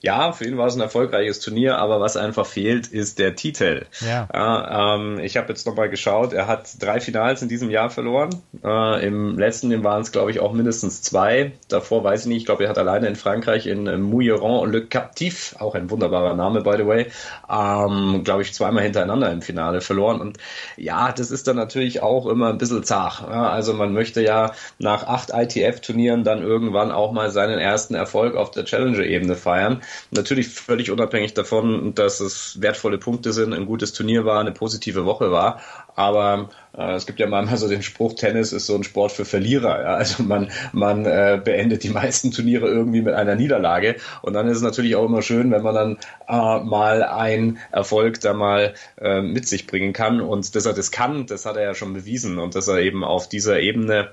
[0.00, 3.84] Ja, für ihn war es ein erfolgreiches Turnier, aber was einfach fehlt, ist der Titel.
[4.00, 4.28] Ja.
[4.32, 8.30] ja ähm, ich habe jetzt nochmal geschaut, er hat drei Finals in diesem Jahr verloren.
[8.62, 11.50] Äh, Im letzten waren es, glaube ich, auch mindestens zwei.
[11.68, 14.86] Davor weiß ich nicht, ich glaube, er hat alleine in Frankreich in äh, Mouilleron Le
[14.86, 17.06] Captif, auch ein wunderbarer Name, by the way,
[17.50, 20.20] ähm, glaube ich, zweimal hintereinander im Finale verloren.
[20.20, 20.38] Und
[20.76, 23.22] ja, das ist dann natürlich auch immer ein bisschen zart.
[23.28, 28.36] Ja, also man möchte ja nach acht ITF-Turnieren dann irgendwann auch mal seinen ersten Erfolg
[28.36, 29.82] auf der Challenger-Ebene feiern.
[30.10, 35.04] Natürlich völlig unabhängig davon, dass es wertvolle Punkte sind, ein gutes Turnier war, eine positive
[35.04, 35.60] Woche war.
[35.94, 39.24] Aber äh, es gibt ja manchmal so den Spruch, Tennis ist so ein Sport für
[39.24, 39.82] Verlierer.
[39.82, 39.94] Ja?
[39.94, 43.96] Also man, man äh, beendet die meisten Turniere irgendwie mit einer Niederlage.
[44.22, 45.98] Und dann ist es natürlich auch immer schön, wenn man dann
[46.28, 50.20] äh, mal einen Erfolg da mal äh, mit sich bringen kann.
[50.20, 52.38] Und dass er das kann, das hat er ja schon bewiesen.
[52.38, 54.12] Und dass er eben auf dieser Ebene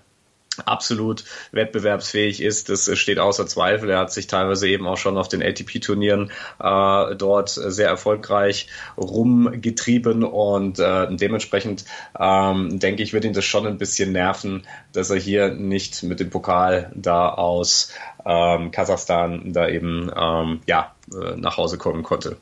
[0.65, 3.89] absolut wettbewerbsfähig ist, das steht außer Zweifel.
[3.89, 10.23] Er hat sich teilweise eben auch schon auf den ATP-Turnieren äh, dort sehr erfolgreich rumgetrieben
[10.23, 11.85] und äh, dementsprechend
[12.19, 14.63] ähm, denke ich, wird ihn das schon ein bisschen nerven,
[14.93, 17.91] dass er hier nicht mit dem Pokal da aus
[18.25, 22.37] ähm, Kasachstan da eben ähm, ja äh, nach Hause kommen konnte.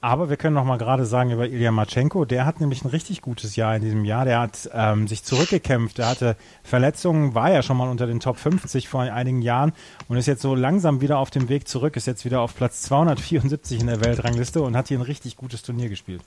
[0.00, 3.22] Aber wir können noch mal gerade sagen über Ilya Matschenko, der hat nämlich ein richtig
[3.22, 4.24] gutes Jahr in diesem Jahr.
[4.24, 8.36] Der hat ähm, sich zurückgekämpft, der hatte Verletzungen, war ja schon mal unter den Top
[8.36, 9.72] 50 vor einigen Jahren
[10.08, 12.82] und ist jetzt so langsam wieder auf dem Weg zurück, ist jetzt wieder auf Platz
[12.82, 16.22] 274 in der Weltrangliste und hat hier ein richtig gutes Turnier gespielt.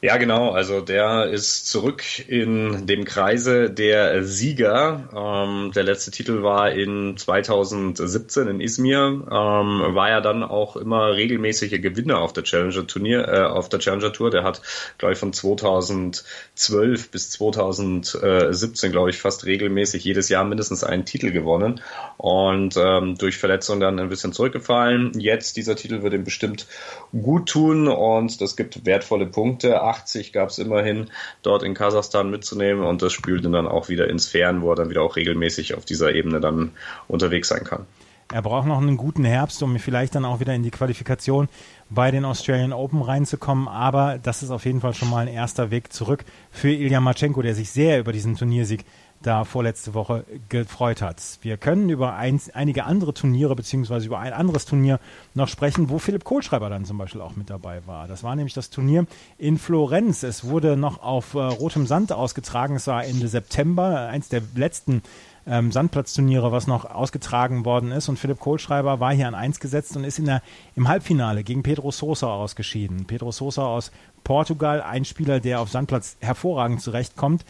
[0.00, 0.52] Ja, genau.
[0.52, 5.08] Also der ist zurück in dem Kreise der Sieger.
[5.12, 9.06] Ähm, der letzte Titel war in 2017 in Izmir.
[9.06, 13.80] Ähm, war ja dann auch immer regelmäßiger Gewinner auf der Challenger Turnier, äh, auf der
[13.80, 14.30] Challenger Tour.
[14.30, 14.62] Der hat,
[14.98, 21.32] glaube ich, von 2012 bis 2017, glaube ich, fast regelmäßig jedes Jahr mindestens einen Titel
[21.32, 21.80] gewonnen
[22.18, 25.18] und ähm, durch Verletzung dann ein bisschen zurückgefallen.
[25.18, 26.68] Jetzt dieser Titel wird ihm bestimmt
[27.10, 31.10] gut tun und das gibt wertvolle Punkte 80 gab es immerhin
[31.42, 33.12] dort in Kasachstan mitzunehmen und das
[33.44, 36.40] ihn dann auch wieder ins Fern, wo er dann wieder auch regelmäßig auf dieser Ebene
[36.40, 36.72] dann
[37.08, 37.86] unterwegs sein kann.
[38.30, 41.48] Er braucht noch einen guten Herbst, um vielleicht dann auch wieder in die Qualifikation
[41.88, 43.68] bei den Australian Open reinzukommen.
[43.68, 47.40] Aber das ist auf jeden Fall schon mal ein erster Weg zurück für Ilya Matschenko,
[47.40, 48.84] der sich sehr über diesen Turniersieg
[49.22, 51.20] da vorletzte Woche gefreut hat.
[51.42, 55.00] Wir können über ein, einige andere Turniere beziehungsweise über ein anderes Turnier
[55.34, 58.06] noch sprechen, wo Philipp Kohlschreiber dann zum Beispiel auch mit dabei war.
[58.06, 60.22] Das war nämlich das Turnier in Florenz.
[60.22, 62.76] Es wurde noch auf äh, rotem Sand ausgetragen.
[62.76, 65.02] Es war Ende September, eins der letzten
[65.48, 68.08] ähm, Sandplatzturniere, was noch ausgetragen worden ist.
[68.08, 70.42] Und Philipp Kohlschreiber war hier an eins gesetzt und ist in der,
[70.76, 73.06] im Halbfinale gegen Pedro Sosa ausgeschieden.
[73.06, 73.90] Pedro Sosa aus
[74.24, 77.44] Portugal, ein Spieler, der auf Sandplatz hervorragend zurechtkommt.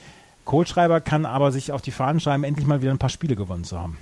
[0.48, 3.64] Kohlschreiber kann aber sich auf die Fahnen schreiben, endlich mal wieder ein paar Spiele gewonnen
[3.64, 3.98] zu haben.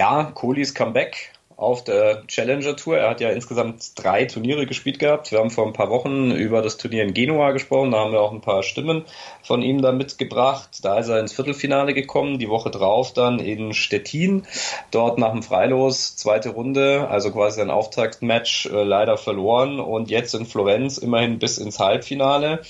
[0.00, 2.98] Ja, Kohlis Comeback auf der Challenger Tour.
[2.98, 5.30] Er hat ja insgesamt drei Turniere gespielt gehabt.
[5.30, 7.92] Wir haben vor ein paar Wochen über das Turnier in Genua gesprochen.
[7.92, 9.04] Da haben wir auch ein paar Stimmen
[9.42, 10.84] von ihm da mitgebracht.
[10.84, 12.38] Da ist er ins Viertelfinale gekommen.
[12.38, 14.46] Die Woche drauf dann in Stettin.
[14.90, 19.80] Dort nach dem Freilos, zweite Runde, also quasi ein Auftaktmatch, äh, leider verloren.
[19.80, 22.62] Und jetzt in Florenz immerhin bis ins Halbfinale.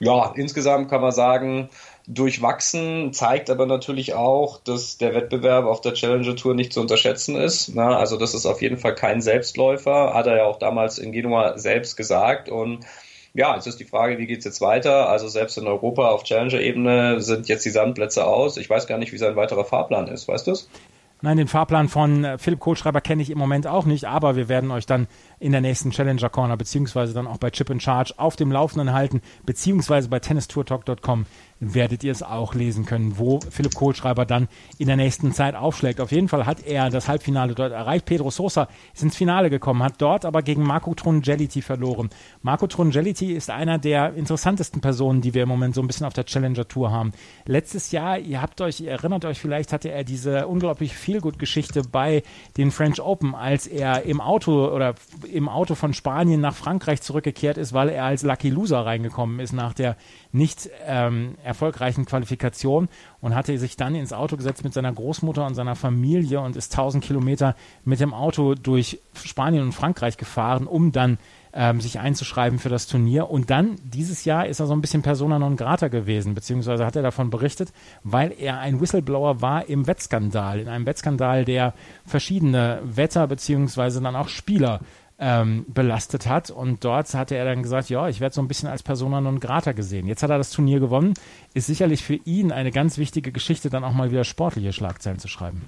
[0.00, 1.70] Ja, insgesamt kann man sagen,
[2.06, 7.36] durchwachsen, zeigt aber natürlich auch, dass der Wettbewerb auf der Challenger Tour nicht zu unterschätzen
[7.36, 7.74] ist.
[7.74, 11.12] Na, also das ist auf jeden Fall kein Selbstläufer, hat er ja auch damals in
[11.12, 12.84] Genua selbst gesagt und
[13.36, 15.08] ja, jetzt ist die Frage, wie geht's jetzt weiter?
[15.08, 18.56] Also selbst in Europa auf Challenger-Ebene sind jetzt die Sandplätze aus.
[18.56, 20.28] Ich weiß gar nicht, wie sein weiterer Fahrplan ist.
[20.28, 20.68] Weißt du es?
[21.24, 24.50] Nein, den Fahrplan von äh, Philipp Kohlschreiber kenne ich im Moment auch nicht, aber wir
[24.50, 25.06] werden euch dann
[25.40, 28.92] in der nächsten Challenger Corner beziehungsweise dann auch bei Chip in Charge auf dem Laufenden
[28.92, 31.24] halten, beziehungsweise bei tennistourtalk.com
[31.72, 34.48] werdet ihr es auch lesen können, wo Philipp Kohlschreiber dann
[34.78, 36.00] in der nächsten Zeit aufschlägt.
[36.00, 38.04] Auf jeden Fall hat er das Halbfinale dort erreicht.
[38.04, 42.10] Pedro Sosa ist ins Finale gekommen, hat dort aber gegen Marco Trongeliti verloren.
[42.42, 46.12] Marco Trongeliti ist einer der interessantesten Personen, die wir im Moment so ein bisschen auf
[46.12, 47.12] der Challenger Tour haben.
[47.46, 52.22] Letztes Jahr, ihr habt euch, ihr erinnert euch vielleicht, hatte er diese unglaublich Feelgood-Geschichte bei
[52.56, 54.94] den French Open, als er im Auto oder
[55.30, 59.52] im Auto von Spanien nach Frankreich zurückgekehrt ist, weil er als Lucky Loser reingekommen ist
[59.52, 59.96] nach der
[60.32, 62.88] nicht ähm, erfolgreichen Qualifikation
[63.20, 66.72] und hatte sich dann ins Auto gesetzt mit seiner Großmutter und seiner Familie und ist
[66.72, 71.18] 1000 Kilometer mit dem Auto durch Spanien und Frankreich gefahren, um dann
[71.54, 73.30] ähm, sich einzuschreiben für das Turnier.
[73.30, 76.96] Und dann, dieses Jahr, ist er so ein bisschen persona non grata gewesen, beziehungsweise hat
[76.96, 82.80] er davon berichtet, weil er ein Whistleblower war im Wettskandal, in einem Wettskandal, der verschiedene
[82.82, 84.80] Wetter beziehungsweise dann auch Spieler
[85.18, 86.50] ähm, belastet hat.
[86.50, 89.40] Und dort hatte er dann gesagt, ja, ich werde so ein bisschen als Persona non
[89.40, 90.06] grata gesehen.
[90.06, 91.14] Jetzt hat er das Turnier gewonnen.
[91.54, 95.28] Ist sicherlich für ihn eine ganz wichtige Geschichte, dann auch mal wieder sportliche Schlagzeilen zu
[95.28, 95.62] schreiben.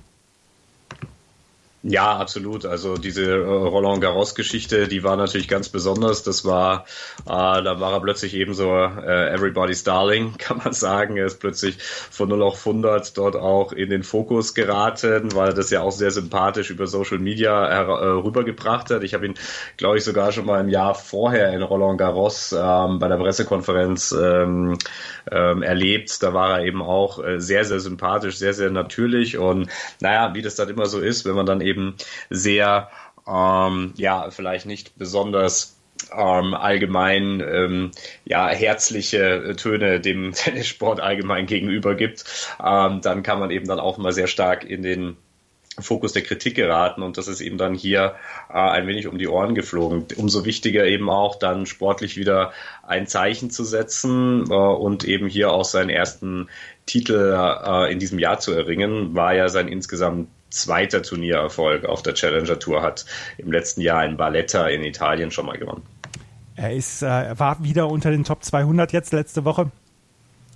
[1.88, 2.66] Ja, absolut.
[2.66, 6.25] Also diese äh, Roland Garros Geschichte, die war natürlich ganz besonders.
[6.25, 6.85] Das war,
[7.27, 11.16] äh, da war er plötzlich eben so äh, Everybody's Darling, kann man sagen.
[11.16, 15.55] Er ist plötzlich von 0 auf 100 dort auch in den Fokus geraten, weil er
[15.55, 19.05] das ja auch sehr sympathisch über Social Media äh, rübergebracht hat.
[19.05, 19.35] Ich habe ihn,
[19.77, 24.11] glaube ich, sogar schon mal im Jahr vorher in Roland Garros ähm, bei der Pressekonferenz
[24.11, 24.77] ähm,
[25.31, 26.20] ähm, erlebt.
[26.20, 29.68] Da war er eben auch äh, sehr, sehr sympathisch, sehr, sehr natürlich und
[30.01, 31.94] naja, wie das dann immer so ist, wenn man dann eben eben
[32.30, 32.90] sehr,
[33.28, 35.76] ähm, ja, vielleicht nicht besonders
[36.12, 37.90] ähm, allgemein ähm,
[38.24, 42.24] ja herzliche Töne dem Tennissport allgemein gegenüber gibt,
[42.62, 45.16] ähm, dann kann man eben dann auch mal sehr stark in den
[45.78, 48.14] Fokus der Kritik geraten und das ist eben dann hier
[48.48, 50.06] äh, ein wenig um die Ohren geflogen.
[50.16, 55.52] Umso wichtiger eben auch dann sportlich wieder ein Zeichen zu setzen äh, und eben hier
[55.52, 56.48] auch seinen ersten
[56.86, 62.14] Titel äh, in diesem Jahr zu erringen, war ja sein insgesamt zweiter Turniererfolg auf der
[62.14, 63.06] Challenger Tour, hat
[63.38, 65.82] im letzten Jahr in Valletta in Italien schon mal gewonnen.
[66.56, 69.70] Er ist, äh, war wieder unter den Top 200 jetzt letzte Woche.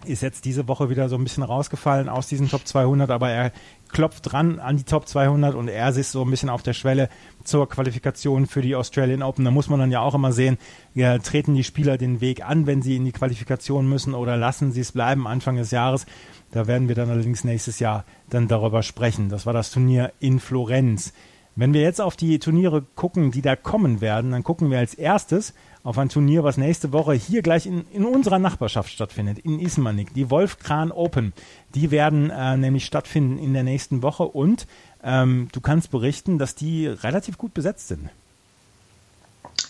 [0.06, 3.52] Ist jetzt diese Woche wieder so ein bisschen rausgefallen aus diesen Top 200, aber er
[3.92, 7.10] klopft dran an die Top 200 und er ist so ein bisschen auf der Schwelle
[7.44, 9.44] zur Qualifikation für die Australian Open.
[9.44, 10.56] Da muss man dann ja auch immer sehen,
[10.94, 14.72] ja, treten die Spieler den Weg an, wenn sie in die Qualifikation müssen oder lassen
[14.72, 16.06] sie es bleiben Anfang des Jahres.
[16.50, 19.28] Da werden wir dann allerdings nächstes Jahr dann darüber sprechen.
[19.28, 21.12] Das war das Turnier in Florenz.
[21.56, 24.94] Wenn wir jetzt auf die Turniere gucken, die da kommen werden, dann gucken wir als
[24.94, 29.60] erstes auf ein Turnier, was nächste Woche hier gleich in, in unserer Nachbarschaft stattfindet, in
[29.60, 31.32] Ismaning, die Wolfkran Open.
[31.74, 34.66] Die werden äh, nämlich stattfinden in der nächsten Woche und
[35.02, 38.10] ähm, du kannst berichten, dass die relativ gut besetzt sind.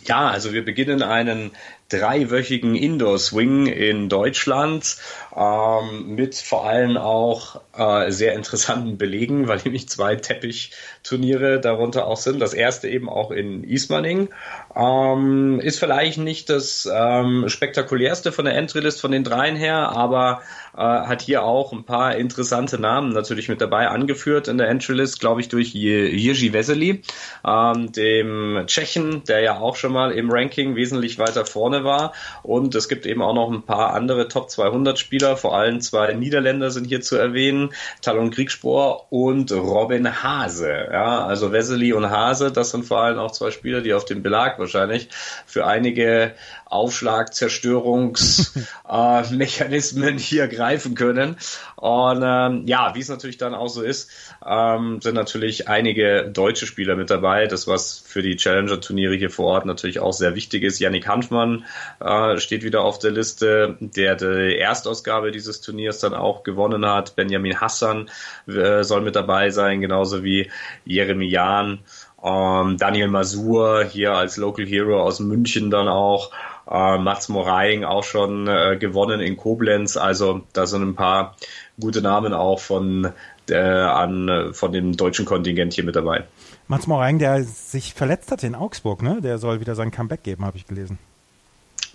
[0.04, 1.52] Ja, also wir beginnen einen
[1.90, 4.96] dreiwöchigen Indoor-Swing in Deutschland
[5.36, 12.16] ähm, mit vor allem auch äh, sehr interessanten Belegen, weil nämlich zwei Teppichturniere darunter auch
[12.16, 12.40] sind.
[12.40, 14.28] Das erste eben auch in Ismaning.
[14.74, 20.42] Ähm, ist vielleicht nicht das ähm, spektakulärste von der Entry-List von den dreien her, aber
[20.74, 25.20] äh, hat hier auch ein paar interessante Namen natürlich mit dabei angeführt in der Entry-List,
[25.20, 27.02] glaube ich, durch Jiří Vesely,
[27.46, 32.12] ähm, dem Tschechen, der ja auch schon mal im Ranking wesentlich weiter vorne war.
[32.42, 36.12] Und es gibt eben auch noch ein paar andere Top 200 Spieler, vor allem zwei
[36.14, 37.70] Niederländer sind hier zu erwähnen,
[38.02, 40.88] Talon Kriegspor und Robin Hase.
[40.92, 44.22] Ja, also Vesely und Hase, das sind vor allem auch zwei Spieler, die auf dem
[44.22, 45.08] Belag wahrscheinlich
[45.46, 46.34] für einige
[46.70, 51.36] Aufschlag, Zerstörungsmechanismen äh, hier greifen können.
[51.76, 54.08] Und ähm, ja, wie es natürlich dann auch so ist,
[54.46, 57.46] ähm, sind natürlich einige deutsche Spieler mit dabei.
[57.46, 60.78] Das, was für die Challenger-Turniere hier vor Ort natürlich auch sehr wichtig ist.
[60.78, 61.64] Yannick Hanfmann
[62.00, 67.16] äh, steht wieder auf der Liste, der die Erstausgabe dieses Turniers dann auch gewonnen hat.
[67.16, 68.10] Benjamin Hassan
[68.46, 70.50] äh, soll mit dabei sein, genauso wie
[70.84, 71.80] Jeremy Jahn.
[72.22, 76.30] Ähm, Daniel Masur hier als Local Hero aus München dann auch.
[76.70, 79.96] Äh, Mats Moraing auch schon äh, gewonnen in Koblenz.
[79.96, 81.36] Also da sind ein paar
[81.80, 83.12] gute Namen auch von,
[83.48, 86.24] äh, an, von dem deutschen Kontingent hier mit dabei.
[86.68, 89.20] Mats Moraing, der sich verletzt hat in Augsburg, ne?
[89.20, 90.98] der soll wieder sein Comeback geben, habe ich gelesen.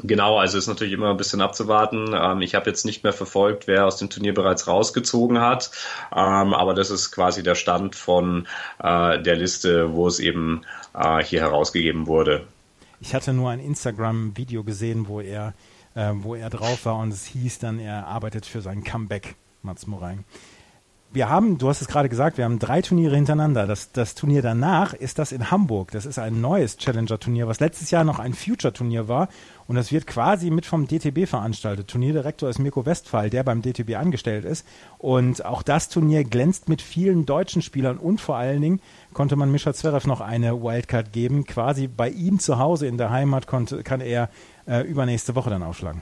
[0.08, 2.14] Genau, also ist natürlich immer ein bisschen abzuwarten.
[2.14, 5.72] Ähm, ich habe jetzt nicht mehr verfolgt, wer aus dem Turnier bereits rausgezogen hat,
[6.14, 8.48] ähm, aber das ist quasi der Stand von
[8.80, 10.62] äh, der Liste, wo es eben
[10.94, 12.46] äh, hier herausgegeben wurde.
[13.00, 15.54] Ich hatte nur ein Instagram-Video gesehen, wo er,
[15.96, 19.88] äh, wo er drauf war und es hieß dann, er arbeitet für sein Comeback, Mats
[19.88, 20.24] Moraing.
[21.16, 23.66] Wir haben, du hast es gerade gesagt, wir haben drei Turniere hintereinander.
[23.68, 25.92] Das, das Turnier danach ist das in Hamburg.
[25.92, 29.30] Das ist ein neues Challenger-Turnier, was letztes Jahr noch ein Future-Turnier war.
[29.66, 31.88] Und das wird quasi mit vom DTB veranstaltet.
[31.88, 34.68] Turnierdirektor ist Mirko Westphal, der beim DTB angestellt ist.
[34.98, 38.82] Und auch das Turnier glänzt mit vielen deutschen Spielern und vor allen Dingen
[39.14, 41.46] konnte man Mischa Zverev noch eine Wildcard geben.
[41.46, 44.30] Quasi bei ihm zu Hause in der Heimat konnte, kann er
[44.68, 46.02] äh, übernächste Woche dann aufschlagen.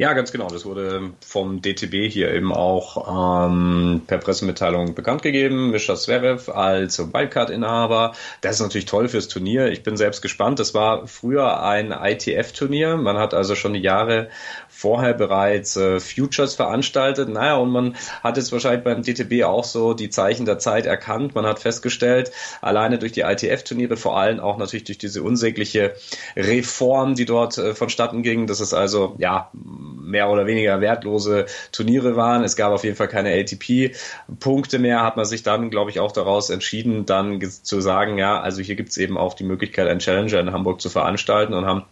[0.00, 0.46] Ja, ganz genau.
[0.46, 5.72] Das wurde vom DTB hier eben auch ähm, per Pressemitteilung bekannt gegeben.
[5.72, 8.14] Mischa Zverev als Wildcard-Inhaber.
[8.40, 9.66] Das ist natürlich toll fürs Turnier.
[9.72, 10.60] Ich bin selbst gespannt.
[10.60, 12.96] Das war früher ein ITF-Turnier.
[12.96, 14.28] Man hat also schon die Jahre
[14.68, 17.28] vorher bereits äh, Futures veranstaltet.
[17.28, 21.34] Naja, und man hat jetzt wahrscheinlich beim DTB auch so die Zeichen der Zeit erkannt.
[21.34, 25.94] Man hat festgestellt, alleine durch die ITF-Turniere, vor allem auch natürlich durch diese unsägliche
[26.36, 32.16] Reform, die dort äh, vonstatten ging, dass es also ja mehr oder weniger wertlose Turniere
[32.16, 32.44] waren.
[32.44, 36.12] Es gab auf jeden Fall keine ATP-Punkte mehr, hat man sich dann, glaube ich, auch
[36.12, 40.00] daraus entschieden, dann zu sagen, ja, also hier gibt es eben auch die Möglichkeit, einen
[40.00, 41.84] Challenger in Hamburg zu veranstalten und haben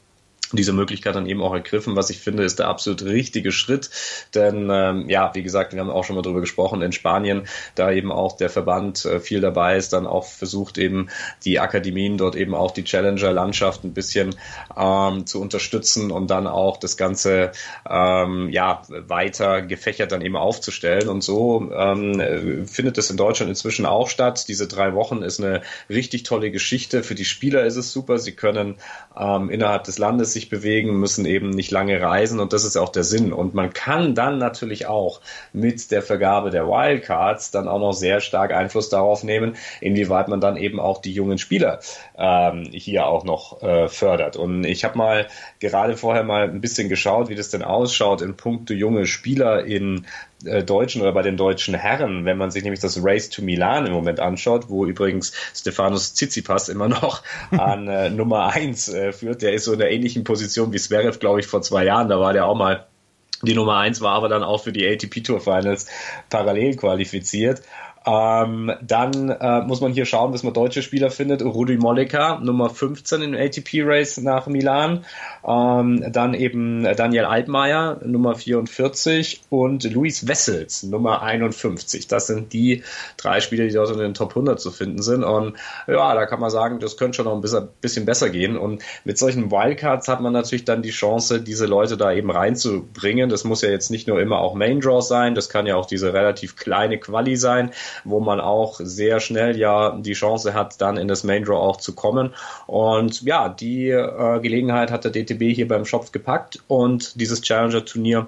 [0.53, 3.91] diese Möglichkeit dann eben auch ergriffen, was ich finde, ist der absolut richtige Schritt.
[4.35, 7.91] Denn ähm, ja, wie gesagt, wir haben auch schon mal drüber gesprochen, in Spanien, da
[7.91, 11.09] eben auch der Verband äh, viel dabei ist, dann auch versucht eben
[11.45, 14.37] die Akademien dort eben auch die Challenger-Landschaft ein bisschen
[14.77, 17.53] ähm, zu unterstützen und dann auch das Ganze
[17.89, 21.09] ähm, ja weiter gefächert dann eben aufzustellen.
[21.09, 24.47] Und so ähm, findet es in Deutschland inzwischen auch statt.
[24.49, 27.03] Diese drei Wochen ist eine richtig tolle Geschichte.
[27.03, 28.19] Für die Spieler ist es super.
[28.19, 28.77] Sie können
[29.19, 32.91] ähm, innerhalb des Landes sich bewegen, müssen eben nicht lange reisen und das ist auch
[32.91, 33.32] der Sinn.
[33.32, 35.20] Und man kann dann natürlich auch
[35.53, 40.41] mit der Vergabe der Wildcards dann auch noch sehr stark Einfluss darauf nehmen, inwieweit man
[40.41, 41.80] dann eben auch die jungen Spieler
[42.18, 44.37] ähm, hier auch noch äh, fördert.
[44.37, 45.26] Und ich habe mal
[45.59, 50.07] gerade vorher mal ein bisschen geschaut, wie das denn ausschaut in puncto junge Spieler in
[50.43, 53.93] Deutschen oder bei den deutschen Herren, wenn man sich nämlich das Race to Milan im
[53.93, 59.43] Moment anschaut, wo übrigens Stefanos Tsitsipas immer noch an äh, Nummer eins äh, führt.
[59.43, 62.09] Der ist so in der ähnlichen Position wie Zverev, glaube ich, vor zwei Jahren.
[62.09, 62.87] Da war der auch mal
[63.43, 65.89] die Nummer eins war aber dann auch für die ATP Tour Finals
[66.30, 67.61] parallel qualifiziert.
[68.07, 71.43] Ähm, dann äh, muss man hier schauen, dass man deutsche Spieler findet.
[71.43, 75.05] Rudi Mollica, Nummer 15 im ATP-Race nach Milan.
[75.45, 82.07] Ähm, dann eben Daniel Altmaier, Nummer 44 und Luis Wessels, Nummer 51.
[82.07, 82.85] Das sind die
[83.17, 85.25] drei Spieler, die dort in den Top 100 zu finden sind.
[85.25, 85.57] Und
[85.89, 88.57] ja, da kann man sagen, das könnte schon noch ein bisschen besser gehen.
[88.57, 93.29] Und mit solchen Wildcards hat man natürlich dann die Chance, diese Leute da eben reinzubringen.
[93.31, 95.87] Das muss ja jetzt nicht nur immer auch Main Draw sein, das kann ja auch
[95.87, 97.73] diese relativ kleine Quali sein
[98.05, 101.77] wo man auch sehr schnell ja die Chance hat, dann in das Main Draw auch
[101.77, 102.35] zu kommen.
[102.67, 108.27] Und ja, die äh, Gelegenheit hat der DTB hier beim Schopf gepackt und dieses Challenger-Turnier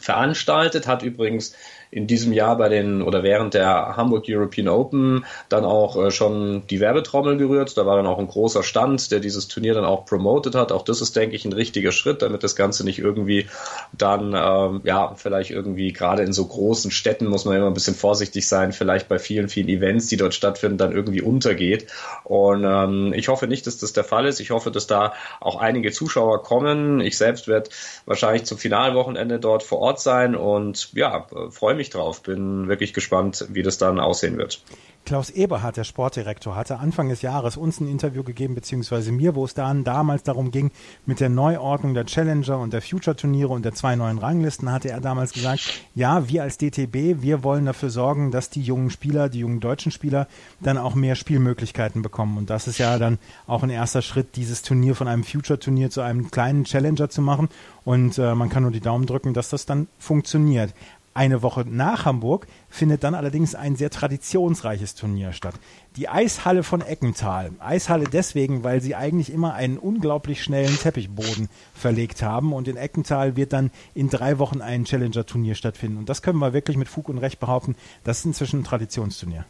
[0.00, 1.54] veranstaltet, hat übrigens
[1.92, 6.66] in diesem Jahr bei den oder während der Hamburg European Open dann auch äh, schon
[6.68, 7.76] die Werbetrommel gerührt.
[7.76, 10.72] Da war dann auch ein großer Stand, der dieses Turnier dann auch promotet hat.
[10.72, 13.46] Auch das ist, denke ich, ein richtiger Schritt, damit das Ganze nicht irgendwie
[13.92, 17.94] dann, ähm, ja, vielleicht irgendwie gerade in so großen Städten muss man immer ein bisschen
[17.94, 21.88] vorsichtig sein, vielleicht bei vielen, vielen Events, die dort stattfinden, dann irgendwie untergeht.
[22.24, 24.40] Und ähm, ich hoffe nicht, dass das der Fall ist.
[24.40, 27.00] Ich hoffe, dass da auch einige Zuschauer kommen.
[27.02, 27.68] Ich selbst werde
[28.06, 32.22] wahrscheinlich zum Finalwochenende dort vor Ort sein und ja, freue mich mich drauf.
[32.22, 34.62] Bin wirklich gespannt, wie das dann aussehen wird.
[35.04, 39.44] Klaus Eberhardt, der Sportdirektor, hatte Anfang des Jahres uns ein Interview gegeben, beziehungsweise mir, wo
[39.44, 40.70] es dann damals darum ging,
[41.06, 45.00] mit der Neuordnung der Challenger und der Future-Turniere und der zwei neuen Ranglisten, hatte er
[45.00, 49.40] damals gesagt, ja, wir als DTB, wir wollen dafür sorgen, dass die jungen Spieler, die
[49.40, 50.28] jungen deutschen Spieler,
[50.60, 52.38] dann auch mehr Spielmöglichkeiten bekommen.
[52.38, 53.18] Und das ist ja dann
[53.48, 57.48] auch ein erster Schritt, dieses Turnier von einem Future-Turnier zu einem kleinen Challenger zu machen.
[57.84, 60.72] Und äh, man kann nur die Daumen drücken, dass das dann funktioniert.
[61.14, 65.54] Eine Woche nach Hamburg findet dann allerdings ein sehr traditionsreiches Turnier statt.
[65.96, 67.50] Die Eishalle von Eckental.
[67.58, 73.36] Eishalle deswegen, weil sie eigentlich immer einen unglaublich schnellen Teppichboden verlegt haben und in Eckental
[73.36, 75.98] wird dann in drei Wochen ein Challenger-Turnier stattfinden.
[75.98, 77.76] Und das können wir wirklich mit Fug und Recht behaupten.
[78.04, 79.44] Das ist inzwischen ein Traditionsturnier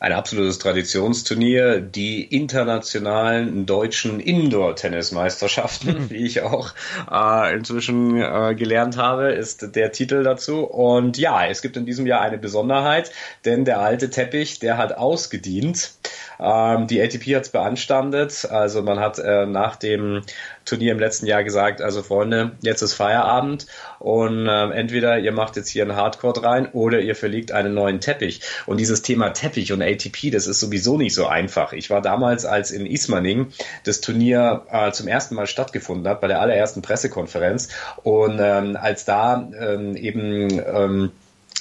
[0.00, 6.72] ein absolutes Traditionsturnier, die internationalen deutschen Indoor-Tennismeisterschaften, wie ich auch
[7.10, 10.64] äh, inzwischen äh, gelernt habe, ist der Titel dazu.
[10.64, 13.10] Und ja, es gibt in diesem Jahr eine Besonderheit,
[13.44, 15.92] denn der alte Teppich, der hat ausgedient.
[16.40, 18.46] Ähm, die ATP hat es beanstandet.
[18.50, 20.22] Also man hat äh, nach dem
[20.64, 23.66] Turnier im letzten Jahr gesagt, also Freunde, jetzt ist Feierabend
[23.98, 28.00] und äh, entweder ihr macht jetzt hier einen Hardcore rein oder ihr verlegt einen neuen
[28.00, 28.42] Teppich.
[28.66, 31.72] Und dieses Thema Teppich und ATP, das ist sowieso nicht so einfach.
[31.72, 33.48] Ich war damals, als in Ismaning
[33.84, 37.68] das Turnier äh, zum ersten Mal stattgefunden hat, bei der allerersten Pressekonferenz
[38.02, 41.12] und ähm, als da ähm, eben ähm,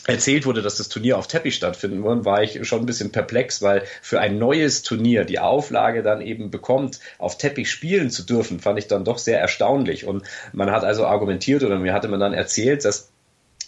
[0.07, 3.61] erzählt wurde, dass das Turnier auf Teppich stattfinden wird, war ich schon ein bisschen perplex,
[3.61, 8.59] weil für ein neues Turnier die Auflage dann eben bekommt, auf Teppich spielen zu dürfen,
[8.59, 10.05] fand ich dann doch sehr erstaunlich.
[10.05, 13.11] Und man hat also argumentiert oder mir hatte man dann erzählt, dass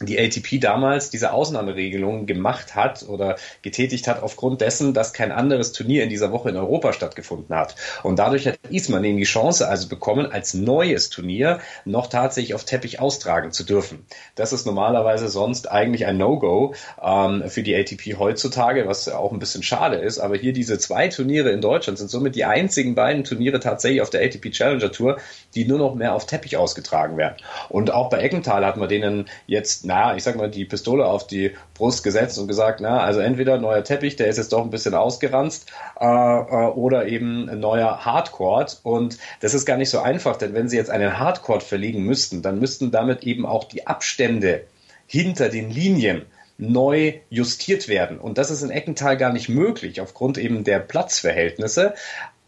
[0.01, 5.73] die ATP damals diese Ausnahmeregelung gemacht hat oder getätigt hat aufgrund dessen, dass kein anderes
[5.73, 7.75] Turnier in dieser Woche in Europa stattgefunden hat.
[8.03, 13.01] Und dadurch hat Ismaning die Chance also bekommen, als neues Turnier noch tatsächlich auf Teppich
[13.01, 14.05] austragen zu dürfen.
[14.35, 19.39] Das ist normalerweise sonst eigentlich ein No-Go ähm, für die ATP heutzutage, was auch ein
[19.39, 20.19] bisschen schade ist.
[20.19, 24.09] Aber hier diese zwei Turniere in Deutschland sind somit die einzigen beiden Turniere tatsächlich auf
[24.09, 25.17] der ATP Challenger Tour,
[25.55, 27.35] die nur noch mehr auf Teppich ausgetragen werden.
[27.67, 31.27] Und auch bei Eckenthal hat man denen jetzt naja, ich sag mal, die Pistole auf
[31.27, 34.69] die Brust gesetzt und gesagt, na, also entweder neuer Teppich, der ist jetzt doch ein
[34.69, 35.69] bisschen ausgeranzt,
[35.99, 38.79] äh, äh, oder eben neuer Hardcourt.
[38.83, 42.41] Und das ist gar nicht so einfach, denn wenn sie jetzt einen Hardcourt verlegen müssten,
[42.41, 44.61] dann müssten damit eben auch die Abstände
[45.07, 46.25] hinter den Linien
[46.59, 48.19] neu justiert werden.
[48.19, 51.95] Und das ist in Eckenthal gar nicht möglich, aufgrund eben der Platzverhältnisse.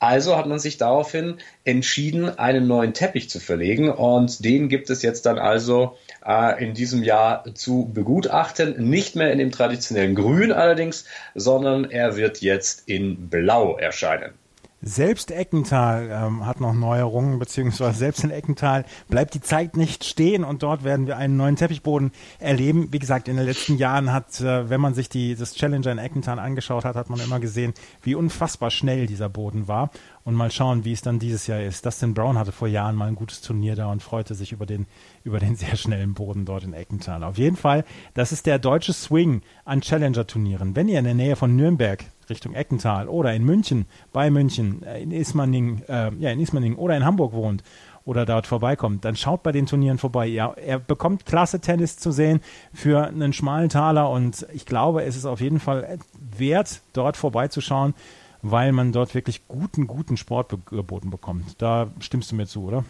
[0.02, 5.04] Also hat man sich daraufhin entschieden, einen neuen Teppich zu verlegen und den gibt es
[5.04, 5.96] jetzt dann also
[6.26, 8.90] äh, in diesem Jahr zu begutachten.
[8.90, 14.41] Nicht mehr in dem traditionellen Grün allerdings, sondern er wird jetzt in Blau erscheinen.
[14.84, 20.44] Selbst Eckental ähm, hat noch Neuerungen, beziehungsweise selbst in Eckental bleibt die Zeit nicht stehen
[20.44, 22.92] und dort werden wir einen neuen Teppichboden erleben.
[22.92, 26.00] Wie gesagt, in den letzten Jahren hat, äh, wenn man sich die, das Challenger in
[26.00, 29.92] Eckental angeschaut hat, hat man immer gesehen, wie unfassbar schnell dieser Boden war.
[30.24, 31.86] Und mal schauen, wie es dann dieses Jahr ist.
[31.86, 34.88] Dustin Brown hatte vor Jahren mal ein gutes Turnier da und freute sich über den,
[35.24, 37.24] über den sehr schnellen Boden dort in Eckental.
[37.24, 40.76] Auf jeden Fall, das ist der deutsche Swing an Challenger-Turnieren.
[40.76, 45.04] Wenn ihr in der Nähe von Nürnberg Richtung Eckental oder in München, bei München, äh,
[45.04, 47.64] in Ismaning, äh, ja, in Ismaning oder in Hamburg wohnt
[48.04, 50.26] oder dort vorbeikommt, dann schaut bei den Turnieren vorbei.
[50.26, 52.42] Ja, er bekommt klasse Tennis zu sehen
[52.74, 56.00] für einen schmalen Taler und ich glaube, es ist auf jeden Fall
[56.36, 57.94] wert, dort vorbeizuschauen,
[58.42, 61.62] weil man dort wirklich guten, guten Sport geboten bekommt.
[61.62, 62.84] Da stimmst du mir zu, oder?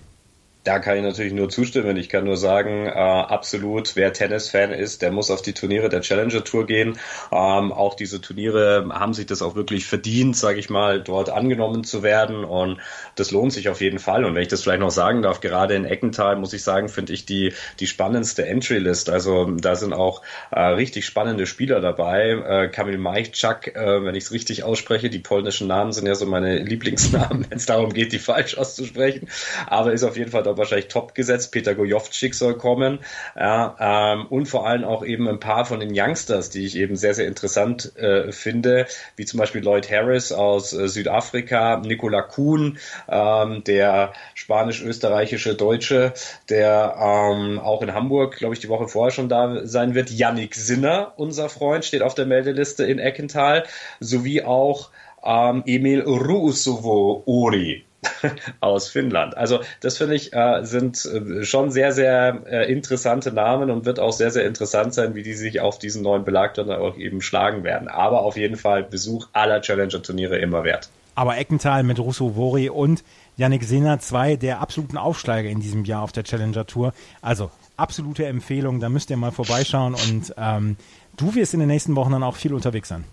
[0.63, 1.97] Da kann ich natürlich nur zustimmen.
[1.97, 6.01] Ich kann nur sagen, äh, absolut, wer Tennis-Fan ist, der muss auf die Turniere der
[6.01, 6.99] Challenger Tour gehen.
[7.31, 11.83] Ähm, auch diese Turniere haben sich das auch wirklich verdient, sage ich mal, dort angenommen
[11.83, 12.45] zu werden.
[12.45, 12.79] Und
[13.15, 14.23] das lohnt sich auf jeden Fall.
[14.23, 17.13] Und wenn ich das vielleicht noch sagen darf, gerade in Eckental, muss ich sagen, finde
[17.13, 19.09] ich die, die spannendste Entry-List.
[19.09, 22.29] Also da sind auch äh, richtig spannende Spieler dabei.
[22.29, 26.27] Äh, Kamil Majczak, äh, wenn ich es richtig ausspreche, die polnischen Namen sind ja so
[26.27, 29.27] meine Lieblingsnamen, wenn es darum geht, die falsch auszusprechen.
[29.65, 31.51] Aber ist auf jeden Fall wahrscheinlich top gesetzt.
[31.51, 32.99] Peter Gojovcik soll kommen.
[33.35, 36.95] Ja, ähm, und vor allem auch eben ein paar von den Youngsters, die ich eben
[36.95, 42.77] sehr, sehr interessant äh, finde, wie zum Beispiel Lloyd Harris aus äh, Südafrika, Nicola Kuhn,
[43.09, 46.13] ähm, der spanisch-österreichische Deutsche,
[46.49, 50.09] der ähm, auch in Hamburg, glaube ich, die Woche vorher schon da sein wird.
[50.09, 53.63] Yannick Sinner, unser Freund, steht auf der Meldeliste in Eckental,
[53.99, 54.89] sowie auch
[55.23, 57.85] ähm, Emil Ruusuvo Ori
[58.59, 59.37] aus Finnland.
[59.37, 63.99] Also das finde ich äh, sind äh, schon sehr, sehr äh, interessante Namen und wird
[63.99, 67.21] auch sehr, sehr interessant sein, wie die sich auf diesen neuen Belag dann auch eben
[67.21, 67.87] schlagen werden.
[67.87, 70.89] Aber auf jeden Fall Besuch aller Challenger-Turniere immer wert.
[71.13, 73.03] Aber Eckental mit Russo Vori und
[73.37, 76.93] Yannick Sinner, zwei der absoluten Aufsteiger in diesem Jahr auf der Challenger Tour.
[77.21, 80.77] Also absolute Empfehlung, da müsst ihr mal vorbeischauen und ähm,
[81.17, 83.03] du wirst in den nächsten Wochen dann auch viel unterwegs sein.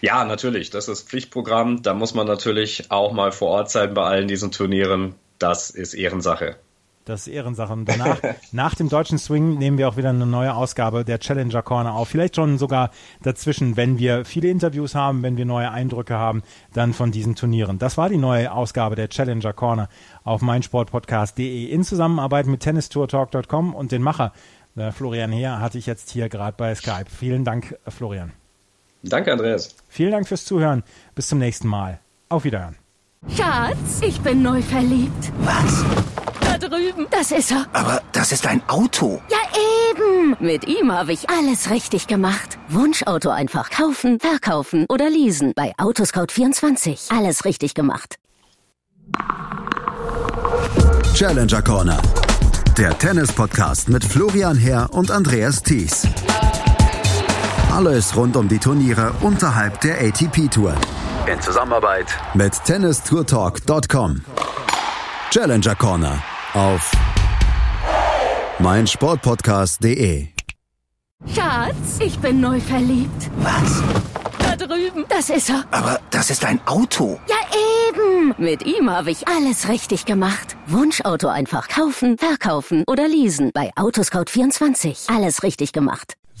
[0.00, 0.70] Ja, natürlich.
[0.70, 1.82] Das ist Pflichtprogramm.
[1.82, 5.14] Da muss man natürlich auch mal vor Ort sein bei allen diesen Turnieren.
[5.38, 6.56] Das ist Ehrensache.
[7.04, 7.72] Das ist Ehrensache.
[7.72, 8.18] Und danach,
[8.52, 12.08] nach dem deutschen Swing, nehmen wir auch wieder eine neue Ausgabe der Challenger Corner auf.
[12.08, 12.90] Vielleicht schon sogar
[13.22, 17.78] dazwischen, wenn wir viele Interviews haben, wenn wir neue Eindrücke haben, dann von diesen Turnieren.
[17.78, 19.88] Das war die neue Ausgabe der Challenger Corner
[20.22, 24.32] auf meinsportpodcast.de in Zusammenarbeit mit tennistourtalk.com und den Macher
[24.76, 27.06] äh, Florian Heer hatte ich jetzt hier gerade bei Skype.
[27.08, 28.32] Vielen Dank, äh, Florian.
[29.04, 29.74] Danke, Andreas.
[29.88, 30.82] Vielen Dank fürs Zuhören.
[31.14, 32.00] Bis zum nächsten Mal.
[32.28, 32.76] Auf Wiederhören.
[33.36, 35.32] Schatz, ich bin neu verliebt.
[35.40, 35.84] Was?
[36.40, 37.06] Da drüben.
[37.10, 37.66] Das ist er.
[37.72, 39.20] Aber das ist ein Auto.
[39.30, 39.38] Ja,
[39.90, 40.36] eben.
[40.40, 42.58] Mit ihm habe ich alles richtig gemacht.
[42.68, 45.52] Wunschauto einfach kaufen, verkaufen oder leasen.
[45.54, 47.16] Bei Autoscout24.
[47.16, 48.16] Alles richtig gemacht.
[51.14, 52.00] Challenger Corner.
[52.76, 56.08] Der Tennis-Podcast mit Florian Herr und Andreas Thies.
[57.74, 60.76] Alles rund um die Turniere unterhalb der ATP-Tour.
[61.26, 64.22] In Zusammenarbeit mit tennistourtalk.com.
[65.32, 66.22] Challenger Corner
[66.52, 66.92] auf
[68.60, 70.28] meinsportpodcast.de.
[71.34, 73.28] Schatz, ich bin neu verliebt.
[73.38, 73.82] Was?
[74.38, 75.04] Da drüben.
[75.08, 75.64] Das ist er.
[75.72, 77.18] Aber das ist ein Auto.
[77.28, 77.34] Ja,
[77.88, 78.36] eben.
[78.38, 80.56] Mit ihm habe ich alles richtig gemacht.
[80.68, 83.50] Wunschauto einfach kaufen, verkaufen oder leasen.
[83.52, 85.12] Bei Autoscout24.
[85.12, 86.14] Alles richtig gemacht.